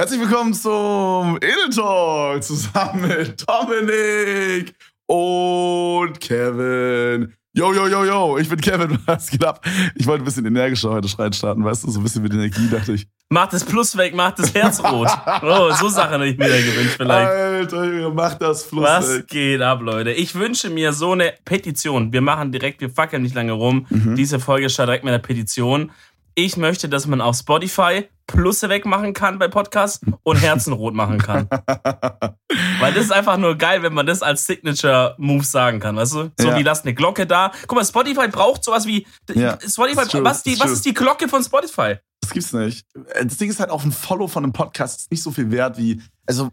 [0.00, 4.74] Herzlich willkommen zum Edel Talk zusammen mit Dominik
[5.06, 7.34] und Kevin.
[7.52, 9.62] Yo, yo, yo, yo, ich bin Kevin, was geht ab?
[9.96, 12.66] Ich wollte ein bisschen energischer heute schreien starten, weißt du, so ein bisschen mit Energie,
[12.70, 13.08] dachte ich.
[13.28, 15.08] Mach das Plus weg, mach das Herz rot.
[15.42, 17.30] Oh, so Sachen hätte ich mir da gewünscht vielleicht.
[17.30, 19.28] Alter, mach das Plus Was weg.
[19.28, 20.12] geht ab, Leute?
[20.12, 22.10] Ich wünsche mir so eine Petition.
[22.12, 23.86] Wir machen direkt, wir fackeln nicht lange rum.
[23.90, 24.16] Mhm.
[24.16, 25.90] Diese Folge startet direkt mit einer Petition.
[26.34, 31.18] Ich möchte, dass man auf Spotify Plusse wegmachen kann bei Podcasts und Herzen rot machen
[31.18, 31.48] kann.
[32.80, 36.30] Weil das ist einfach nur geil, wenn man das als Signature-Move sagen kann, weißt du?
[36.38, 36.56] So Ja.
[36.56, 37.50] wie lass eine Glocke da.
[37.66, 39.06] Guck mal, Spotify braucht sowas wie.
[39.34, 41.96] Ja, Spotify, true, was, die, ist was ist die Glocke von Spotify?
[42.20, 42.86] Das gibt's nicht.
[43.20, 45.76] Das Ding ist halt auch ein Follow von einem Podcast ist nicht so viel wert
[45.76, 46.50] wie, also,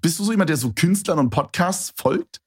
[0.00, 2.40] bist du so jemand, der so Künstlern und Podcasts folgt?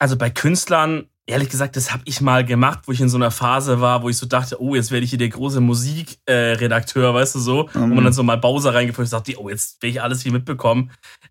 [0.00, 3.30] Also bei Künstlern, ehrlich gesagt, das habe ich mal gemacht, wo ich in so einer
[3.30, 7.14] Phase war, wo ich so dachte, oh, jetzt werde ich hier der große Musikredakteur, äh,
[7.14, 7.94] weißt du so, Mhm.
[7.94, 10.90] man dann so mal Bowser reingeführt und dachte, oh, jetzt will ich alles hier mitbekommen.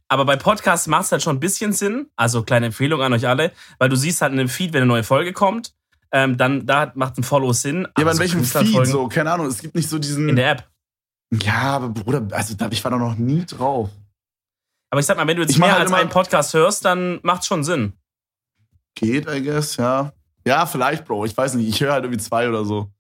[0.10, 3.28] Aber bei Podcasts macht es halt schon ein bisschen Sinn, also kleine Empfehlung an euch
[3.28, 5.74] alle, weil du siehst halt in dem Feed, wenn eine neue Folge kommt,
[6.12, 7.84] ähm, dann da macht ein Follow Sinn.
[7.84, 9.08] Ja, aber in so welchem Feed so?
[9.08, 10.30] Keine Ahnung, es gibt nicht so diesen.
[10.30, 10.70] In der App.
[11.42, 13.90] ja, aber Bruder, also da, ich war da noch nie drauf.
[14.92, 17.48] Aber ich sag mal, wenn du jetzt mehr halt als einen Podcast hörst, dann macht's
[17.48, 17.94] schon Sinn.
[18.96, 20.14] Geht, I guess, ja.
[20.46, 21.26] Ja, vielleicht, Bro.
[21.26, 21.70] Ich weiß nicht.
[21.70, 22.92] Ich höre halt irgendwie zwei oder so.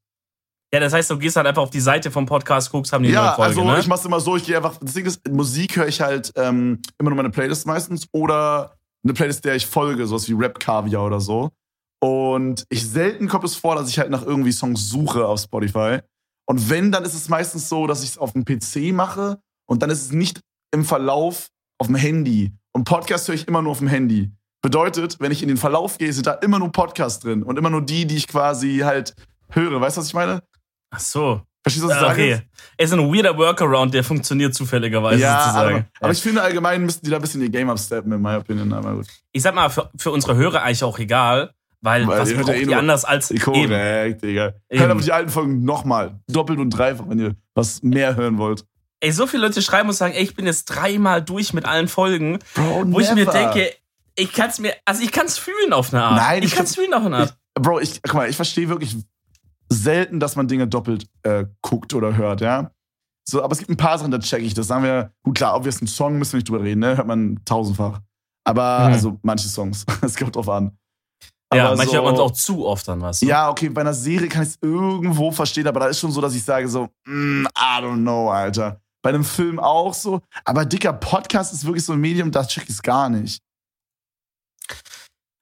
[0.73, 3.11] Ja, das heißt, du gehst halt einfach auf die Seite vom Podcast, guckst, haben die
[3.11, 3.79] ja, neue Folge, also ne?
[3.79, 4.77] ich mach's immer so, ich gehe einfach.
[4.81, 9.13] Das Ding ist, Musik höre ich halt ähm, immer nur meine Playlist meistens oder eine
[9.13, 11.51] Playlist, der ich folge, sowas wie Rap Kaviar oder so.
[12.01, 15.99] Und ich selten kommt es vor, dass ich halt nach irgendwie Songs suche auf Spotify.
[16.45, 19.83] Und wenn, dann ist es meistens so, dass ich es auf dem PC mache und
[19.83, 22.51] dann ist es nicht im Verlauf auf dem Handy.
[22.73, 24.31] Und Podcast höre ich immer nur auf dem Handy.
[24.63, 27.69] Bedeutet, wenn ich in den Verlauf gehe, sind da immer nur Podcasts drin und immer
[27.69, 29.13] nur die, die ich quasi halt
[29.49, 29.79] höre.
[29.81, 30.41] Weißt du, was ich meine?
[30.89, 31.41] Ach so.
[31.63, 32.21] Verstehst du, was ich Ah, sage?
[32.21, 32.41] Okay.
[32.77, 35.75] Es ist ein weirder Workaround, der funktioniert zufälligerweise ja, sozusagen.
[35.75, 38.39] aber, aber ich finde allgemein müssten die da ein bisschen ihr Game upsteppen, in meiner
[38.39, 38.71] Opinion.
[38.73, 39.07] Aber gut.
[39.33, 42.53] ich sag mal, für, für unsere Hörer eigentlich auch egal, weil, Weil was braucht ja
[42.53, 43.41] eh die anders als eben.
[43.41, 44.53] Korrekt, Digga.
[44.69, 44.79] Eben.
[44.79, 46.19] Hört aber die alten Folgen nochmal.
[46.29, 48.63] Doppelt und dreifach, wenn ihr was mehr hören wollt.
[49.01, 51.89] Ey, so viele Leute schreiben und sagen, ey, ich bin jetzt dreimal durch mit allen
[51.89, 53.33] Folgen, Bro, wo ich mir never.
[53.33, 53.73] denke,
[54.15, 56.17] ich kann's mir, also ich kann's fühlen auf eine Art.
[56.17, 57.37] Nein, ich, ich kann's fühlen auf eine Art.
[57.55, 58.97] Bro, ich, guck mal, ich verstehe wirklich
[59.71, 62.71] selten, dass man Dinge doppelt äh, guckt oder hört, ja.
[63.27, 64.67] So, aber es gibt ein paar Sachen, da check ich das.
[64.67, 66.97] Sagen wir, gut, klar, ob wir es ein Song müssen wir nicht drüber reden, ne?
[66.97, 68.01] Hört man tausendfach.
[68.45, 68.93] Aber, Mhm.
[68.93, 69.85] also, manche Songs.
[70.01, 70.77] Es kommt drauf an.
[71.53, 73.21] ja, Aber manche so- hört man auch zu oft an, was.
[73.21, 76.19] Ja, okay, bei einer Serie kann ich es irgendwo verstehen, aber da ist schon so,
[76.19, 78.81] dass ich sage so, mm, I don't know, Alter.
[79.01, 80.21] Bei einem Film auch so.
[80.45, 83.41] Aber dicker Podcast ist wirklich so ein Medium, da check ich es gar nicht.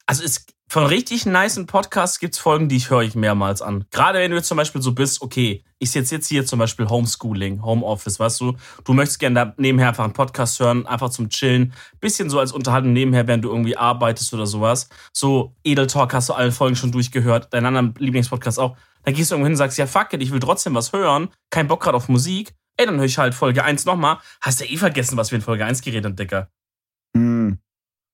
[0.06, 3.84] Also es, von richtig nicen Podcasts gibt's Folgen, die ich höre ich mehrmals an.
[3.90, 6.88] Gerade wenn du jetzt zum Beispiel so bist, okay, ich sitze jetzt hier zum Beispiel
[6.88, 11.28] Homeschooling, Homeoffice, weißt du, du möchtest gerne da nebenher einfach einen Podcast hören, einfach zum
[11.28, 14.88] Chillen, bisschen so als Unterhaltung nebenher, während du irgendwie arbeitest oder sowas.
[15.12, 18.74] So Edel Talk hast du alle Folgen schon durchgehört, deinen anderen Lieblingspodcast auch.
[19.04, 21.28] Dann gehst du irgendwo hin und sagst, ja fuck it, ich will trotzdem was hören,
[21.50, 22.54] kein Bock gerade auf Musik.
[22.78, 24.20] Ey, dann höre ich halt Folge 1 nochmal.
[24.40, 26.48] Hast du eh vergessen, was wir in Folge 1 geredet haben, Dicker.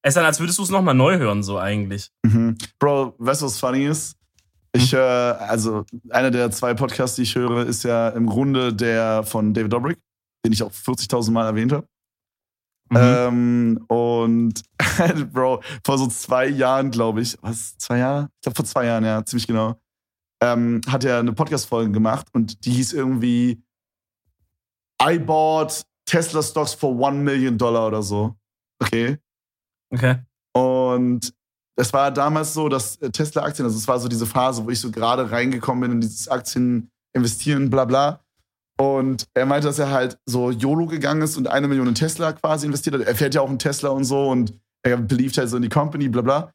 [0.09, 2.11] Es ist dann, als würdest du es nochmal neu hören, so eigentlich.
[2.23, 2.57] mhm.
[2.79, 4.17] Bro, weißt du, was funny ist?
[4.73, 9.23] Ich höre, also einer der zwei Podcasts, die ich höre, ist ja im Grunde der
[9.25, 9.99] von David Dobrik,
[10.47, 11.87] den ich auch 40.000 Mal erwähnt habe.
[12.89, 12.97] Mhm.
[12.97, 14.63] Ähm, und
[15.35, 18.31] Bro, vor so zwei Jahren, glaube ich, was, zwei Jahre?
[18.37, 19.79] Ich glaube vor zwei Jahren, ja, ziemlich genau,
[20.43, 23.63] ähm, hat er eine Podcast-Folge gemacht und die hieß irgendwie
[25.03, 28.35] I bought Tesla Stocks for one million Dollar oder so.
[28.83, 29.19] Okay.
[29.91, 30.17] Okay.
[30.53, 31.33] Und
[31.77, 34.81] es war damals so, dass äh, Tesla-Aktien, also es war so diese Phase, wo ich
[34.81, 38.21] so gerade reingekommen bin in dieses Aktien investieren, bla bla.
[38.81, 42.33] Und er meinte, dass er halt so YOLO gegangen ist und eine Million in Tesla
[42.33, 43.07] quasi investiert hat.
[43.07, 44.55] Er fährt ja auch einen Tesla und so und
[44.85, 46.53] er beliebt halt so in die Company, bla bla.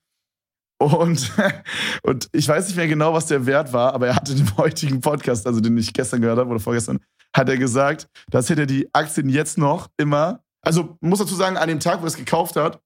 [0.81, 1.31] Und,
[2.03, 5.01] und ich weiß nicht mehr genau, was der Wert war, aber er hatte den heutigen
[5.01, 6.99] Podcast, also den ich gestern gehört habe oder vorgestern,
[7.35, 11.57] hat er gesagt, dass hätte er die Aktien jetzt noch immer, also muss dazu sagen,
[11.57, 12.81] an dem Tag, wo er es gekauft hat,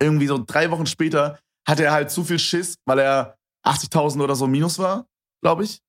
[0.00, 3.36] irgendwie so drei Wochen später, hatte er halt zu viel Schiss, weil er
[3.66, 5.06] 80.000 oder so minus war,
[5.42, 5.80] glaube ich,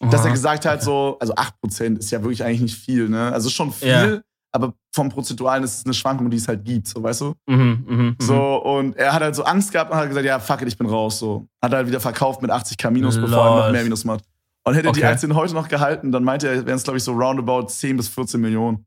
[0.00, 0.32] dass er Aha.
[0.32, 3.32] gesagt hat, so, also 8% ist ja wirklich eigentlich nicht viel, ne?
[3.32, 4.20] Also schon viel, Ja.
[4.52, 7.34] aber vom Prozentualen ist es eine Schwankung, die es halt gibt, so, weißt du?
[7.46, 8.16] Mhm, mhm, mhm.
[8.20, 10.76] So, und er hat halt so Angst gehabt und hat gesagt, ja, fuck it, ich
[10.76, 11.46] bin raus, so.
[11.62, 14.24] Hat halt wieder verkauft mit 80k minus, bevor er noch mehr minus macht.
[14.66, 15.12] Und hätte er die Okay.
[15.12, 18.08] Aktien heute noch gehalten, dann meinte er, wären es, glaube ich, so roundabout 10 bis
[18.08, 18.84] 14 Millionen.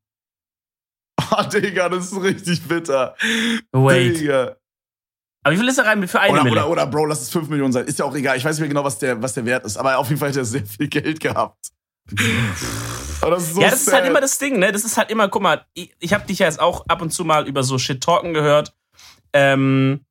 [1.32, 3.16] Ah, Digga, das ist richtig bitter.
[3.72, 4.20] Wait.
[4.20, 4.57] Digga.
[5.48, 6.56] Aber wie viel ist er rein für eine Oder, Mille?
[6.58, 7.86] oder, oder, Bro, lass es 5 Millionen sein.
[7.86, 8.36] Ist ja auch egal.
[8.36, 9.78] Ich weiß nicht mehr genau, was der, was der Wert ist.
[9.78, 11.70] Aber auf jeden Fall hat er sehr viel Geld gehabt.
[13.22, 14.10] Aber das ist so ja, das ist halt sad.
[14.12, 14.74] immer das Ding, ne?
[14.74, 17.12] Das ist halt immer, guck mal, ich, ich habe dich ja jetzt auch ab und
[17.14, 18.74] zu mal über so Shit talken gehört.
[19.32, 20.02] Ähm,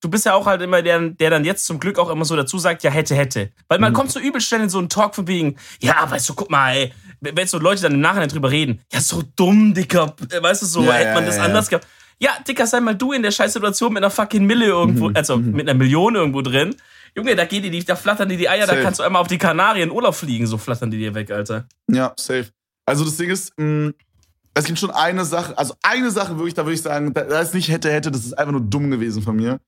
[0.00, 2.36] du bist ja auch halt immer der, der dann jetzt zum Glück auch immer so
[2.36, 3.50] dazu sagt, ja, hätte, hätte.
[3.68, 3.96] Weil man Mhm.
[3.96, 6.74] kommt so übel schnell in so einen Talk von wegen, ja, weißt du, guck mal,
[6.76, 10.66] ey, wenn so Leute dann im Nachhinein drüber reden, ja, so dumm, Dicker, weißt du,
[10.66, 11.42] so, Ja, hätte ja, man das ja.
[11.44, 11.86] anders gehabt.
[12.18, 15.36] Ja, Dicker, sei mal du in der Scheißsituation mit einer fucking Mille irgendwo, Mhm, also
[15.36, 15.52] mhm.
[15.52, 16.74] mit einer Million irgendwo drin.
[17.16, 18.76] Junge, da geht die, da flattern die die Eier, Safe.
[18.78, 21.66] da kannst du einmal auf die Kanarien Urlaub fliegen, so flattern die dir weg, Alter.
[21.90, 22.50] Ja, safe.
[22.86, 23.92] Also das Ding ist, mh,
[24.54, 27.40] es gibt schon eine Sache, also eine Sache wirklich, da würde ich sagen, da, da
[27.40, 29.60] ist nicht hätte, hätte, das ist einfach nur dumm gewesen von mir.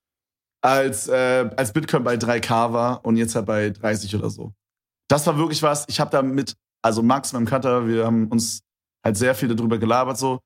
[0.63, 4.53] Als, äh, als Bitcoin bei 3K war und jetzt halt bei 30 oder so.
[5.09, 8.63] Das war wirklich was, ich habe da mit, also Max, meinem Cutter, wir haben uns
[9.05, 10.41] halt sehr viel darüber gelabert so.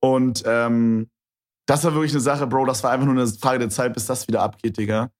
[0.00, 1.10] Und ähm,
[1.70, 4.06] das war wirklich eine Sache, Bro, das war einfach nur eine Frage der Zeit, bis
[4.06, 5.10] das wieder abgeht, Digga.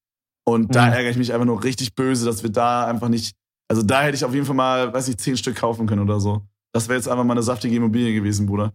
[0.44, 0.93] Und da Mhm.
[0.93, 3.35] ärgere ich mich einfach nur richtig böse, dass wir da einfach nicht
[3.70, 6.19] also da hätte ich auf jeden Fall mal, weiß ich, zehn Stück kaufen können oder
[6.19, 6.43] so.
[6.73, 8.73] Das wäre jetzt einfach mal eine saftige Immobilie gewesen, Bruder.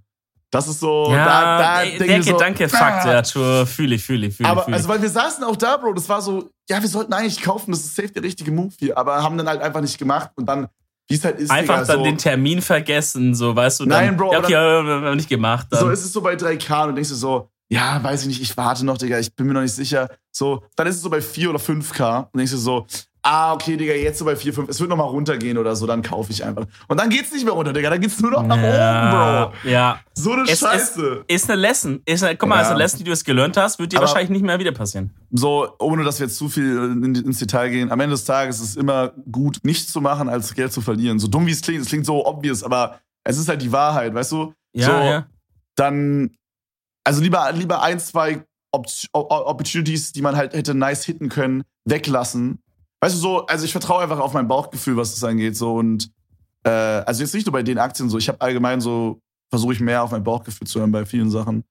[0.52, 3.14] Das ist so, ja, da, da ey, denk der ich so, Fakt, ah.
[3.16, 4.52] ja, true, fühle ich, fühle ich, fühle ich.
[4.52, 7.12] Aber fühl also, weil wir saßen auch da, Bro, das war so, ja, wir sollten
[7.12, 9.98] eigentlich kaufen, das ist safe der richtige Move hier, aber haben dann halt einfach nicht
[9.98, 10.70] gemacht und dann,
[11.10, 14.06] wie es halt ist, Einfach Digga, dann so, den Termin vergessen, so, weißt du, dann,
[14.06, 15.68] Nein, Bro, ja, okay, ja, wir haben nicht gemacht.
[15.72, 15.82] Dann.
[15.82, 18.42] so ist es so bei 3K und du denkst dir so, ja, weiß ich nicht,
[18.42, 20.08] ich warte noch, Digga, ich bin mir noch nicht sicher.
[20.32, 22.86] So, dann ist es so bei 4 oder 5K und denkst dir so,
[23.28, 25.88] ah, okay, Digga, jetzt so bei 4, 5, es wird noch mal runtergehen oder so,
[25.88, 26.68] dann kaufe ich einfach.
[26.88, 29.70] Und dann geht's nicht mehr runter, Digga, dann geht's nur noch nach ja, oben, Bro.
[29.72, 31.24] Ja, So eine Es Scheiße.
[31.28, 32.02] ist eine Lesson.
[32.06, 32.62] Ist eine, guck mal, Ja.
[32.62, 34.72] ist eine Lesson, die du jetzt gelernt hast, wird dir Aber- wahrscheinlich nicht mehr wieder
[34.74, 35.10] passieren.
[35.32, 38.60] so, ohne dass wir jetzt zu viel in, ins Detail gehen, am Ende des Tages
[38.60, 41.18] ist es immer gut, nichts zu machen, als Geld zu verlieren.
[41.18, 44.14] So dumm wie es klingt, es klingt so obvious, aber es ist halt die Wahrheit,
[44.14, 44.54] weißt du?
[44.76, 45.26] Ja, so, ja.
[45.76, 46.30] Dann,
[47.06, 48.44] also lieber, lieber ein, zwei
[49.14, 52.60] Opportunities, die man halt hätte nice hitten können, weglassen.
[53.02, 56.12] Weißt du, so, also ich vertraue einfach auf mein Bauchgefühl, was das angeht, so und
[56.64, 59.20] äh, also jetzt nicht nur bei den Aktien so, ich habe allgemein so,
[59.50, 61.64] versuche ich mehr auf mein Bauchgefühl zu hören bei vielen Sachen.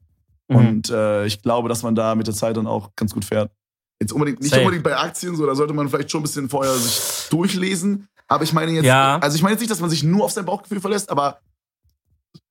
[0.49, 0.57] Mhm.
[0.57, 3.51] Und äh, ich glaube, dass man da mit der Zeit dann auch ganz gut fährt.
[4.01, 4.63] Jetzt unbedingt, nicht Safe.
[4.63, 8.09] unbedingt bei Aktien, so, da sollte man vielleicht schon ein bisschen vorher sich durchlesen.
[8.29, 9.19] Aber ich meine jetzt, Ja.
[9.19, 11.39] also ich meine jetzt nicht, dass man sich nur auf sein Bauchgefühl verlässt, aber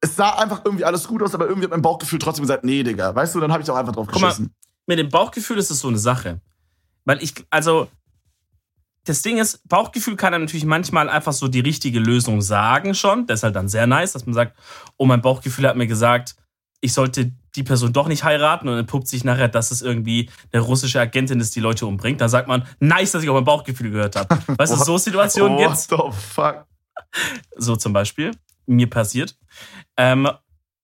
[0.02, 2.84] es sah einfach irgendwie alles gut aus, aber irgendwie hat mein Bauchgefühl trotzdem gesagt, nee,
[2.84, 4.36] Digga, weißt du, dann habe ich auch einfach drauf Guck mal,
[4.86, 6.42] mit dem Bauchgefühl ist es so eine Sache.
[7.06, 7.88] Weil ich, also,
[9.06, 13.28] das Ding ist, Bauchgefühl kann einem natürlich manchmal einfach so die richtige Lösung sagen schon.
[13.28, 14.58] Das ist halt dann sehr nice, dass man sagt,
[14.98, 16.36] oh, mein Bauchgefühl hat mir gesagt,
[16.80, 20.30] ich sollte die Person doch nicht heiraten und dann puppt sich nachher, dass es irgendwie
[20.52, 22.20] eine russische Agentin ist, die Leute umbringt.
[22.20, 24.38] Dann sagt man, nice, dass ich auf mein Bauchgefühl gehört habe.
[24.48, 25.88] Weißt du, so Situationen What gibt's.
[25.88, 26.66] the fuck?
[27.58, 28.32] So zum Beispiel.
[28.66, 29.38] Mir passiert.
[29.98, 30.30] Ähm,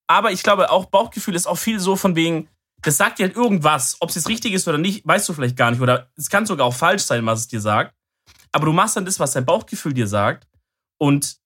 [0.08, 2.50] aber ich glaube, auch Bauchgefühl ist auch viel so von wegen,
[2.81, 3.98] das sagt dir halt irgendwas.
[4.00, 5.81] Ob es jetzt richtig ist oder nicht, weißt du vielleicht gar nicht.
[5.81, 7.96] Oder es kann sogar auch falsch sein, was es dir sagt.
[8.52, 10.48] Aber du machst dann das, was dein Bauchgefühl dir sagt.
[10.98, 11.38] Und,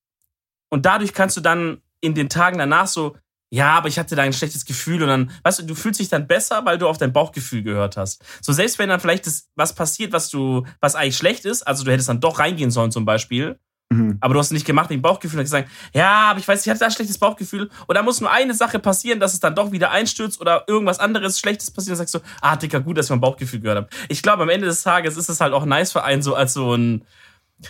[0.69, 3.17] und dadurch kannst du dann in den Tagen danach so,
[3.49, 6.09] ja, aber ich hatte da ein schlechtes Gefühl und dann, weißt du, du fühlst dich
[6.09, 8.23] dann besser, weil du auf dein Bauchgefühl gehört hast.
[8.41, 11.83] So selbst wenn dann vielleicht das, was passiert, was du, was eigentlich schlecht ist, also
[11.83, 13.59] du hättest dann doch reingehen sollen zum Beispiel,
[13.93, 14.17] Mhm.
[14.19, 16.69] aber du hast es nicht gemacht wegen Bauchgefühl und gesagt, ja, aber ich weiß, ich
[16.69, 19.55] hatte da ein schlechtes Bauchgefühl und da muss nur eine Sache passieren, dass es dann
[19.55, 23.05] doch wieder einstürzt oder irgendwas anderes Schlechtes passiert und sagst du, ah, Dicker, gut, dass
[23.05, 23.89] ich mein Bauchgefühl gehört habe.
[24.09, 26.53] Ich glaube, am Ende des Tages ist es halt auch nice für einen so als
[26.53, 27.03] so ein,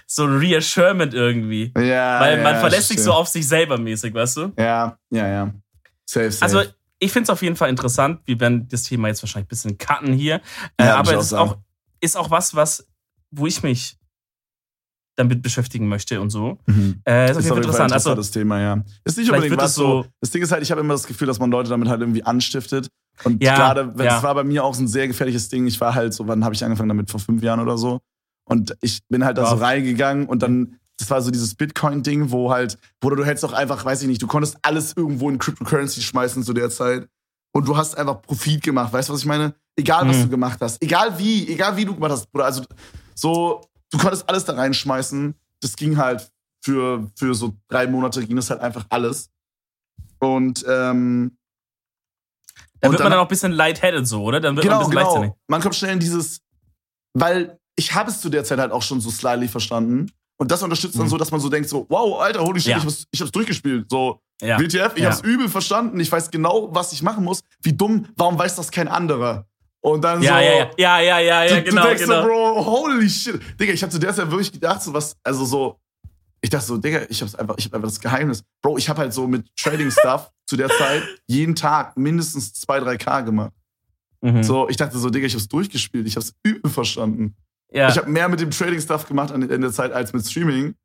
[0.07, 1.71] so ein Reassurement irgendwie.
[1.77, 4.51] Ja, Weil man ja, verlässt sich so auf sich selber mäßig, weißt du?
[4.57, 5.53] Ja, ja, ja.
[6.05, 6.43] Safe, safe.
[6.43, 8.21] Also, ich finde es auf jeden Fall interessant.
[8.25, 10.35] Wir werden das Thema jetzt wahrscheinlich ein bisschen cutten hier.
[10.77, 11.57] Äh, Ja, würd aber es ist auch,
[11.99, 12.87] ist auch was, was,
[13.31, 13.97] wo ich mich
[15.15, 16.57] damit beschäftigen möchte und so.
[16.65, 17.01] Mhm.
[17.07, 17.93] Äh, ist Ist auf jeden Fall interessant.
[17.93, 18.83] Also, interessantes Thema, ja.
[19.03, 20.09] Ist nicht unbedingt was so- so.
[20.21, 22.23] Das Ding ist halt, ich habe immer das Gefühl, dass man Leute damit halt irgendwie
[22.23, 22.87] anstiftet.
[23.23, 24.13] Und Ja, gerade, wenn- ja.
[24.15, 25.67] das war bei mir auch so ein sehr gefährliches Ding.
[25.67, 27.11] Ich war halt so, wann habe ich angefangen damit?
[27.11, 27.99] Vor fünf Jahren oder so.
[28.45, 32.51] Und ich bin halt da so reingegangen und dann, das war so dieses Bitcoin-Ding, wo
[32.51, 36.01] halt, wo du hättest auch einfach, weiß ich nicht, du konntest alles irgendwo in Cryptocurrency
[36.01, 37.07] schmeißen zu der Zeit.
[37.55, 38.91] Und du hast einfach Profit gemacht.
[38.91, 39.53] Weißt du, was ich meine?
[39.75, 40.21] Egal, was Mhm.
[40.23, 40.81] du gemacht hast.
[40.81, 42.45] Egal wie, egal wie du gemacht hast, Bruder.
[42.45, 42.63] Also,
[43.15, 43.61] so,
[43.93, 45.35] du konntest alles da reinschmeißen.
[45.61, 46.29] Das ging halt
[46.63, 49.29] für, für so drei Monate ging das halt einfach alles.
[50.19, 51.37] Und, ähm,
[52.79, 54.39] da wird man dann- dann auch ein bisschen lightheaded so, oder?
[54.41, 55.09] Dann wird genau, man ein bisschen genau.
[55.13, 55.37] leichtsinnig.
[55.47, 56.41] Man kommt schnell in dieses,
[57.13, 60.11] weil ich habe es zu der Zeit halt auch schon so slightly verstanden.
[60.37, 61.09] Und das unterstützt dann Mhm.
[61.09, 62.77] so, dass man so denkt, so, wow, Alter, holy shit, Ja.
[62.77, 63.89] ich, hab's, ich hab's durchgespielt.
[63.89, 64.59] So, Ja.
[64.59, 65.09] WTF, ich Ja.
[65.11, 67.41] hab's übel verstanden, ich weiß genau, was ich machen muss.
[67.61, 69.47] Wie dumm, warum weiß das kein anderer?
[69.83, 72.21] Und dann Ja, so, ja, ja, ja, ja, ja, ja, du, genau, du denkst genau.
[72.21, 73.41] so, Bro, holy shit.
[73.59, 75.79] Digga, ich hab zu der Zeit wirklich gedacht, so was, also so,
[76.41, 78.43] ich dachte so, Digga, ich hab's einfach, ich hab einfach das Geheimnis.
[78.61, 83.23] Bro, ich hab halt so mit Trading-Stuff zu der Zeit jeden Tag mindestens 2, 3K
[83.23, 83.51] gemacht.
[84.21, 84.41] Mhm.
[84.41, 87.35] So, ich dachte so, Digga, ich hab's durchgespielt, ich hab's übel verstanden.
[87.71, 87.89] ja.
[87.89, 90.75] Ich habe mehr mit dem Trading-Stuff gemacht an- in der Zeit als mit Streaming.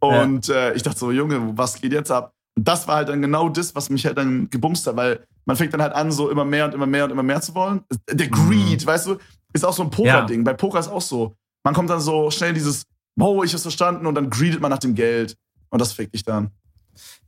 [0.00, 2.32] Und äh, ich dachte so, Junge, was geht jetzt ab?
[2.56, 5.56] Und das war halt dann genau das, was mich halt dann gebumst hat, weil man
[5.56, 7.82] fängt dann halt an, so immer mehr und immer mehr und immer mehr zu wollen.
[8.10, 8.30] Der Mhm.
[8.30, 9.18] Greed, weißt du,
[9.52, 10.44] ist auch so ein Poker-Ding.
[10.44, 11.34] Bei Poker ist auch so.
[11.64, 12.84] Man kommt dann so schnell dieses,
[13.16, 15.36] wow, ich hab's verstanden und dann greedet man nach dem Geld.
[15.70, 16.50] Und das fickt dich dann.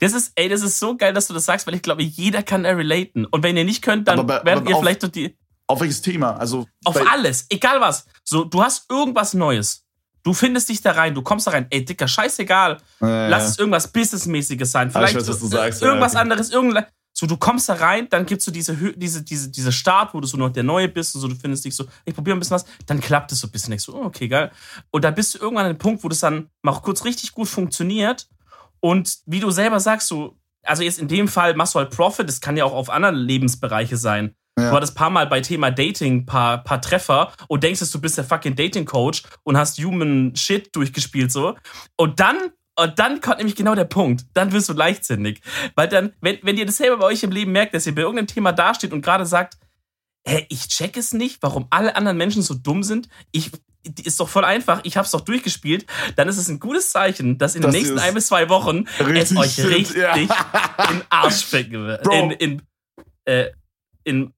[0.01, 2.43] Das ist, ey, das ist so geil, dass du das sagst, weil ich glaube, jeder
[2.43, 3.25] kann da relaten.
[3.27, 5.37] Und wenn ihr nicht könnt, dann bei- werdet ihr auf- vielleicht durch die,
[5.69, 6.37] Auf welches Thema?
[6.37, 8.05] Also auf alles, egal was.
[8.25, 9.85] So, du hast irgendwas Neues.
[10.25, 11.67] Du findest dich da rein, du kommst da rein.
[11.71, 12.79] Ey, Dicker, scheißegal.
[13.01, 14.89] Äh, Lass es irgendwas Businessmäßiges sein.
[14.89, 16.21] Ah, ich Vielleicht weiß, was du äh, sagst, ja, irgendwas okay.
[16.21, 16.51] anderes.
[16.51, 16.87] Irgendein,
[17.23, 20.27] so, du kommst da rein, dann gibst du diese, diese, diese, diese Start, wo du
[20.27, 22.57] so noch der Neue bist und so, du findest dich so, ich probiere ein bisschen
[22.57, 23.73] was, dann klappt es so ein bisschen.
[23.75, 24.51] Ich so, oh, okay, geil.
[24.91, 27.47] Und dann bist du irgendwann an dem Punkt, wo das dann mal kurz richtig gut
[27.47, 28.29] funktioniert.
[28.81, 32.27] Und wie du selber sagst, so, also jetzt in dem Fall machst du halt Profit,
[32.27, 34.35] das kann ja auch auf anderen Lebensbereiche sein.
[34.59, 34.71] Ja.
[34.71, 38.17] Du hattest paar Mal bei Thema Dating paar, paar Treffer und denkst, dass du bist
[38.17, 41.55] der fucking Dating-Coach und hast Human Shit durchgespielt so.
[41.97, 44.25] Und dann, und dann kommt nämlich genau der Punkt.
[44.35, 45.41] Dann wirst du leichtsinnig.
[45.75, 48.03] Weil dann, wenn, wenn ihr das selber bei euch im Leben merkt, dass ihr bei
[48.03, 49.59] irgendeinem Thema dasteht und gerade sagt,
[50.27, 53.09] hä, ich check es nicht, warum alle anderen Menschen so dumm sind.
[53.31, 53.51] Ich,
[54.05, 55.87] ist doch voll einfach, ich hab's doch durchgespielt.
[56.17, 58.87] Dann ist es ein gutes Zeichen, dass in Dass den nächsten ein bis zwei Wochen
[58.99, 60.15] es euch shit, richtig ja.
[60.15, 62.07] in Arsch ficken wird.
[62.13, 62.63] In, in,
[63.25, 63.51] äh,
[64.05, 64.33] in,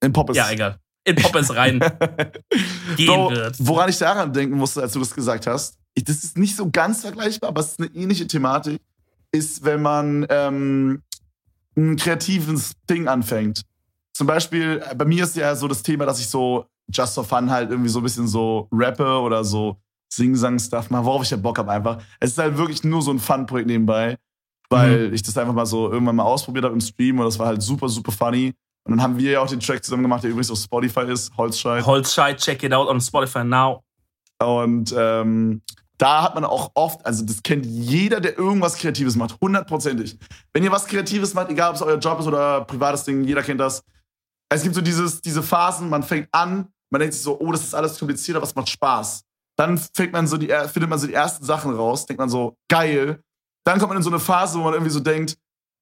[0.00, 0.36] in Poppes.
[0.36, 0.78] ja, egal.
[1.04, 1.78] In Poppes rein
[2.96, 3.56] gehen Bro, wird.
[3.60, 7.00] woran ich daran denken musste, als du das gesagt hast, das ist nicht so ganz
[7.00, 8.80] vergleichbar, aber es ist eine ähnliche Thematik,
[9.32, 11.02] ist, wenn man ähm,
[11.76, 13.62] ein kreatives Ding anfängt.
[14.12, 17.24] Zum Beispiel, äh, bei mir ist ja so das Thema, dass ich so just for
[17.24, 19.76] fun halt irgendwie so ein bisschen so rappe oder so
[20.12, 22.02] Sing-Sang-Stuff mache, worauf ich ja Bock habe einfach.
[22.20, 24.16] Es ist halt wirklich nur so ein Fun-Projekt nebenbei,
[24.70, 27.48] weil ich das einfach mal so irgendwann mal ausprobiert habe im Stream und das war
[27.48, 28.54] halt super, super funny.
[28.84, 31.36] Und dann haben wir ja auch den Track zusammen gemacht, der übrigens auf Spotify ist,
[31.36, 31.84] Holzscheit.
[31.84, 33.82] Holzscheit, check it out on Spotify now.
[34.38, 35.60] Und ähm,
[35.98, 40.18] da hat man auch oft, also das kennt jeder, der irgendwas Kreatives macht, hundertprozentig.
[40.52, 43.42] Wenn ihr was Kreatives macht, egal ob es euer Job ist oder privates Ding, jeder
[43.42, 43.82] kennt das.
[44.52, 47.62] Es gibt so dieses, diese Phasen, man fängt an, man denkt sich so, oh, das
[47.64, 49.22] ist alles kompliziert, aber es macht Spaß.
[49.58, 52.28] Dann fängt man so die, er- findet man so die ersten Sachen raus, denkt man
[52.28, 53.20] so, geil.
[53.64, 55.36] Dann kommt man in so eine Phase, wo man irgendwie so denkt,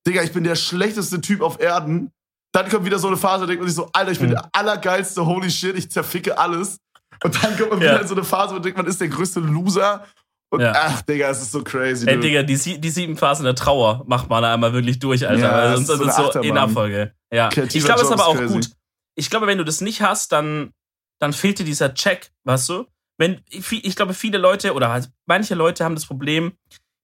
[0.07, 2.11] Digga, ich bin der schlechteste Typ auf Erden.
[2.53, 4.35] Dann kommt wieder so eine Phase, da denkt man sich so, Alter, ich bin Mhm.
[4.35, 6.79] der allergeilste, holy shit, ich zerficke alles.
[7.23, 9.09] Und dann kommt man wieder in so eine Phase, wo man denkt, man ist der
[9.09, 10.05] größte Loser.
[10.51, 10.73] Und Ja.
[10.77, 12.07] ach, Digga, es ist so crazy.
[12.09, 12.19] Ey.
[12.21, 15.43] Digga, die, die sieben Phasen der Trauer macht man da einmal wirklich durch, Alter.
[15.43, 16.49] Ja, Weil das sonst ist so ist es eine so Achterbahn.
[16.51, 17.15] in Abfolge.
[17.33, 17.49] Ja.
[17.49, 18.53] Kreativer Ich glaube, es ist aber auch crazy.
[18.55, 18.71] gut.
[19.17, 20.73] Ich glaube, wenn du das nicht hast, dann,
[21.21, 22.87] dann fehlt dir dieser Check, weißt du?
[23.17, 26.53] Wenn, ich glaube, viele Leute oder halt manche Leute haben das Problem,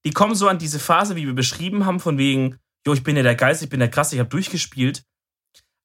[0.04, 3.16] die kommen so an diese Phase, wie wir beschrieben haben, von wegen, jo, ich bin
[3.16, 5.04] ja der Geist, ich bin der Krass, ich habe durchgespielt.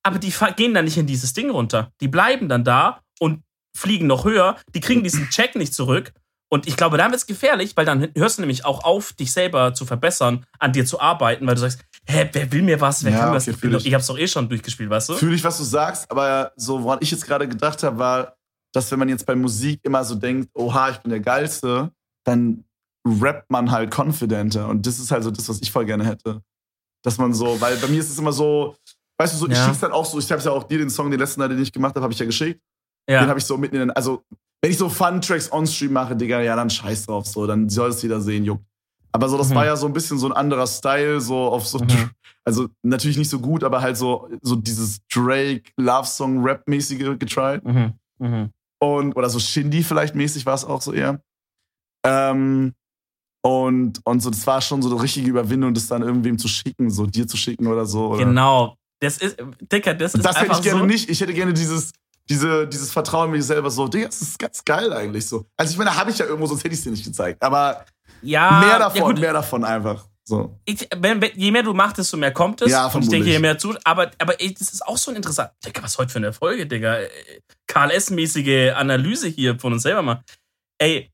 [0.03, 1.91] Aber die gehen dann nicht in dieses Ding runter.
[2.01, 3.43] Die bleiben dann da und
[3.75, 4.55] fliegen noch höher.
[4.73, 6.13] Die kriegen diesen Check nicht zurück.
[6.51, 9.31] Und ich glaube, dann wird es gefährlich, weil dann hörst du nämlich auch auf, dich
[9.31, 13.03] selber zu verbessern, an dir zu arbeiten, weil du sagst, hä, wer will mir was,
[13.03, 13.47] wer Ja, kann mir was?
[13.47, 13.85] okay, Ich, doch- ich.
[13.87, 15.13] ich hab's doch eh schon durchgespielt, weißt du?
[15.15, 18.35] Fühle ich, was du sagst, aber so, woran ich jetzt gerade gedacht habe, war,
[18.73, 21.91] dass wenn man jetzt bei Musik immer so denkt, oha, ich bin der Geilste,
[22.25, 22.63] dann
[23.05, 24.67] rappt man halt confidenter.
[24.69, 26.41] Und das ist halt so das, was ich voll gerne hätte.
[27.03, 28.75] Dass man so, weil bei mir ist es immer so,
[29.17, 29.65] weißt du, so, ich Ja.
[29.65, 31.71] schick's dann auch so, ich hab's ja auch dir den Song, den letzten, den ich
[31.73, 32.61] gemacht habe, habe ich ja geschickt.
[33.07, 33.27] Den Ja.
[33.27, 34.23] habe ich so mitten in den, also,
[34.61, 38.01] wenn ich so Fun-Tracks on-stream mache, Digga, ja, dann scheiß drauf, so, dann soll es
[38.01, 38.63] jeder sehen, juckt.
[39.11, 39.55] Aber so, das Mhm.
[39.55, 42.09] war ja so ein bisschen so ein anderer Style, so auf so, Mhm.
[42.43, 47.63] also natürlich nicht so gut, aber halt so, so dieses Drake-Love-Song-Rap-mäßige getried.
[47.63, 47.93] Mhm.
[48.19, 48.49] Mhm.
[48.79, 51.21] Und, oder so Shindy vielleicht mäßig war es auch so eher.
[52.05, 52.73] Ähm,
[53.43, 56.89] und, und so, das war schon so eine richtige Überwindung, das dann irgendwem zu schicken,
[56.89, 58.07] so dir zu schicken oder so.
[58.09, 58.25] Oder?
[58.25, 58.77] Genau.
[58.99, 59.37] Das ist,
[59.71, 60.85] Dicker, das ist das hätte ich gerne so.
[60.85, 61.09] nicht.
[61.09, 61.91] Ich hätte gerne dieses,
[62.29, 65.45] diese, dieses Vertrauen in mich selber so, Digga, das ist ganz geil eigentlich so.
[65.57, 67.41] Also ich meine, habe ich ja irgendwo, sonst hätte ich es dir nicht gezeigt.
[67.41, 67.85] Aber
[68.21, 70.05] Ja, mehr ja davon, gut, mehr davon einfach.
[70.27, 70.59] So.
[70.65, 72.71] ich, wenn, wenn, je mehr du machst, desto mehr kommt es.
[72.71, 73.33] Ja, und ich denke, vermutlich.
[73.33, 73.75] je mehr zu.
[73.83, 75.51] Aber, aber ey, das ist auch so ein interessant.
[75.63, 77.01] Digga, was heute für eine Folge, Digga.
[77.01, 77.09] Äh,
[77.67, 80.23] Karl S-mäßige Analyse hier von uns selber mal.
[80.79, 81.11] Ey,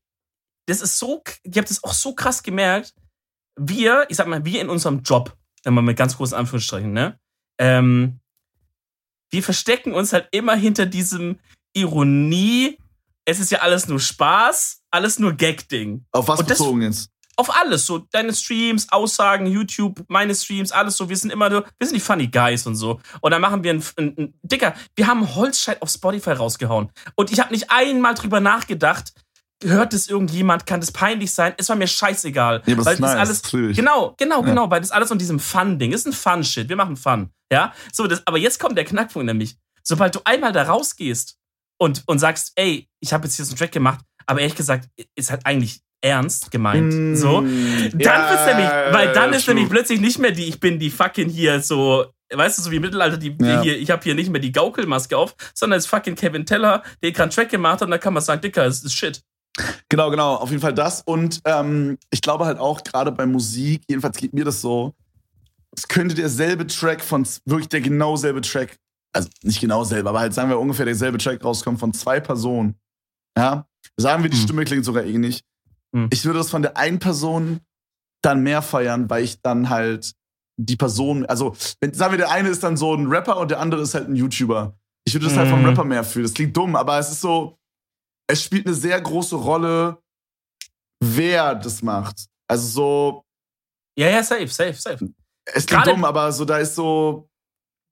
[0.66, 2.94] das ist so, ich habe das auch so krass gemerkt.
[3.60, 7.18] Wir, ich sag mal, wir in unserem Job, wenn man mit ganz großen Anführungsstrichen, ne?
[7.60, 8.18] Ähm,
[9.32, 11.38] wir verstecken uns halt immer hinter diesem
[11.74, 12.78] Ironie.
[13.24, 16.04] Es ist ja alles nur Spaß, alles nur Gag-Ding.
[16.12, 17.08] Auf was das- bezogen jetzt?
[17.36, 21.08] auf alles, so deine Streams, Aussagen, YouTube, meine Streams, alles so.
[21.08, 23.00] Wir sind immer nur, wir sind die Funny Guys und so.
[23.22, 26.90] Und dann machen wir ein, ein, ein Dicker, wir haben Holzscheit auf Spotify rausgehauen.
[27.16, 29.14] Und ich habe nicht einmal drüber nachgedacht,
[29.64, 31.54] hört es irgendjemand, kann das peinlich sein?
[31.56, 32.62] Es war mir scheißegal.
[32.66, 33.76] Ja, aber weil das ist nice, alles, das fühl ich.
[33.76, 34.46] genau, genau, Ja.
[34.46, 36.68] genau, weil das alles unter diesem Fun-Ding ist ein Fun-Shit.
[36.68, 37.72] Wir machen Fun, ja.
[37.92, 39.56] So, das, aber jetzt kommt der Knackpunkt nämlich.
[39.82, 41.36] Sobald du einmal da rausgehst
[41.78, 44.88] und, und sagst, ey, ich habe jetzt hier so einen Track gemacht, aber ehrlich gesagt,
[45.16, 46.92] ist halt eigentlich ernst gemeint.
[46.92, 47.40] Mm, so.
[47.42, 49.54] Dann ja, wird's nämlich, weil dann ist true.
[49.54, 52.76] nämlich plötzlich nicht mehr die, ich bin die fucking hier so, weißt du, so wie
[52.76, 53.60] im Mittelalter, die, die Ja.
[53.62, 56.82] hier, ich habe hier nicht mehr die Gaukelmaske auf, sondern es ist fucking Kevin Teller,
[57.02, 59.22] der gerade einen Track gemacht hat und da kann man sagen, Dicker, es ist shit.
[59.88, 61.02] Genau, genau, auf jeden Fall das.
[61.02, 64.94] Und ähm, ich glaube halt auch, gerade bei Musik, jedenfalls geht mir das so,
[65.76, 68.78] es könnte derselbe Track von, wirklich der genau selbe Track,
[69.14, 72.76] also nicht genau selber, aber halt sagen wir ungefähr derselbe Track rauskommen von zwei Personen.
[73.36, 73.66] Ja,
[73.96, 74.42] sagen wir, die Hm.
[74.42, 75.42] Stimme klingt sogar ähnlich.
[75.94, 76.08] Hm.
[76.12, 77.60] Ich würde das von der einen Person
[78.22, 80.12] dann mehr feiern, weil ich dann halt
[80.58, 83.60] die Person, also wenn, sagen wir, der eine ist dann so ein Rapper und der
[83.60, 84.74] andere ist halt ein YouTuber.
[85.04, 85.66] Ich würde das halt vom Mhm.
[85.66, 86.24] Rapper mehr fühlen.
[86.24, 87.58] Das klingt dumm, aber es ist so,
[88.28, 89.98] es spielt eine sehr große Rolle,
[91.00, 92.26] wer das macht.
[92.48, 93.24] Also so,
[93.98, 95.08] Ja, ja, safe, safe, safe.
[95.46, 97.28] es klingt dumm, aber so da ist so,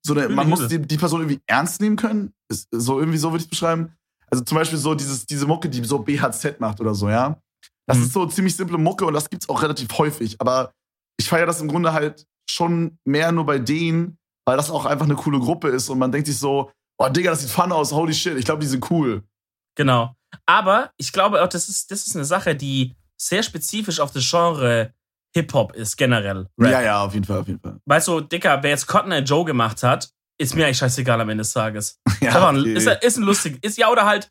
[0.04, 2.32] so eine, man muss die, die Person irgendwie ernst nehmen können.
[2.50, 3.94] Ist, so irgendwie so würde ich beschreiben.
[4.30, 7.40] Also zum Beispiel so dieses, diese Mucke, die so BHZ macht oder so, ja.
[7.87, 8.04] Das Mhm.
[8.04, 10.40] ist so ziemlich simple Mucke und das gibt's auch relativ häufig.
[10.40, 10.72] Aber
[11.18, 15.04] ich feiere das im Grunde halt schon mehr nur bei denen, weil das auch einfach
[15.06, 17.92] eine coole Gruppe ist und man denkt sich so, oh Digga, das sieht fun aus,
[17.92, 19.22] holy shit, ich glaube, die sind cool.
[19.76, 20.14] Genau.
[20.46, 24.28] Aber ich glaube auch, das ist, das ist eine Sache, die sehr spezifisch auf das
[24.28, 24.92] Genre
[25.34, 26.49] Hip-Hop ist, generell.
[26.58, 26.72] Rap.
[26.72, 27.78] Ja, ja, auf jeden Fall, auf jeden Fall.
[27.84, 31.28] Weißt du, Dicker, wer jetzt Cotton Eye Joe gemacht hat, ist mir eigentlich scheißegal am
[31.28, 32.00] Ende des Tages.
[32.20, 32.75] Ja, okay.
[32.75, 34.30] ist, ist ein lustig, ist ja oder halt,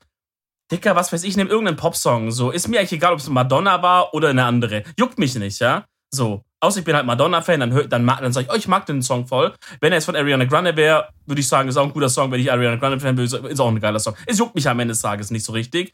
[0.71, 2.31] Dicker, was weiß ich, nimm irgendeinen Popsong.
[2.31, 4.83] So, ist mir eigentlich egal, ob es Madonna war oder eine andere.
[4.97, 5.85] Juckt mich nicht, ja?
[6.11, 6.43] So.
[6.61, 8.85] Außer ich bin halt Madonna-Fan, dann, hör- dann, mag- dann sag ich, oh, ich mag
[8.85, 9.53] den Song voll.
[9.79, 12.31] Wenn er jetzt von Ariana Grande wäre, würde ich sagen, ist auch ein guter Song.
[12.31, 14.15] Wenn ich Ariana Grande-Fan bin, ist auch ein geiler Song.
[14.25, 15.93] Es juckt mich am Ende des Tages nicht so richtig.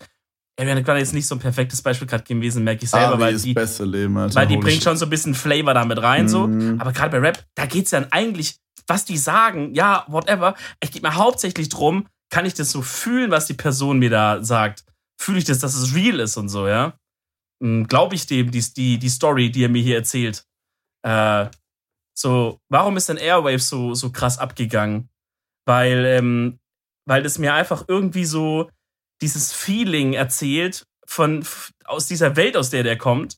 [0.60, 3.38] Ariana Grande ist nicht so ein perfektes Beispiel gerade gewesen, merke ich selber, Ari weil
[3.38, 4.36] die, beste Leben, Alter.
[4.36, 6.48] weil die bringt schon so ein bisschen Flavor da mit rein, so.
[6.48, 6.80] Mhm.
[6.80, 8.56] Aber gerade bei Rap, da geht's dann eigentlich,
[8.88, 10.56] was die sagen, ja, whatever.
[10.80, 14.44] Es geht mir hauptsächlich drum, kann ich das so fühlen, was die Person mir da
[14.44, 14.84] sagt?
[15.22, 16.94] Fühle ich das, dass es real ist und so, ja?
[17.88, 20.44] Glaube ich dem, die, die, die Story, die er mir hier erzählt?
[21.06, 21.50] Äh,
[22.18, 25.10] so, warum ist denn Airwaves so, so krass abgegangen?
[25.68, 26.60] Weil, ähm,
[27.08, 28.70] weil das mir einfach irgendwie so
[29.22, 31.46] dieses Feeling erzählt von
[31.86, 33.38] aus dieser Welt, aus der der kommt.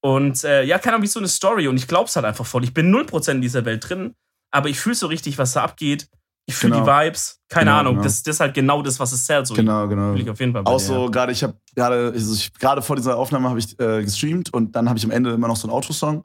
[0.00, 1.66] Und äh, ja, keine Ahnung, wie so eine Story.
[1.68, 2.64] Und ich glaub's halt einfach voll.
[2.64, 4.14] Ich bin 0% in dieser Welt drin,
[4.52, 6.08] aber ich fühle so richtig, was da abgeht.
[6.46, 6.84] Ich fühle Genau.
[6.86, 7.40] die Vibes.
[7.50, 7.94] Keine Genau, Ahnung.
[7.94, 8.04] genau.
[8.04, 9.46] Das, das ist halt genau das, was es zählt.
[9.46, 10.14] So Genau, genau.
[10.14, 13.48] Ich auf jeden Fall Auch so, gerade ich habe gerade, also gerade vor dieser Aufnahme
[13.50, 16.24] habe ich äh, gestreamt und dann habe ich am Ende immer noch so einen Outro-Song.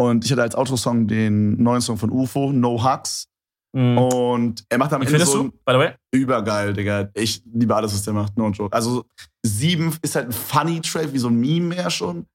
[0.00, 3.26] Und ich hatte als Outro-Song den neuen Song von UFO, No Hugs.
[3.72, 3.98] Mhm.
[3.98, 5.94] Und er macht am Wie Ende findest so du, by the way?
[6.12, 7.08] übergeil, Digga.
[7.14, 8.72] Ich liebe alles, was der macht, no joke.
[8.74, 9.04] Also
[9.44, 12.26] sieben ist halt ein funny Track, wie so ein Meme mehr schon.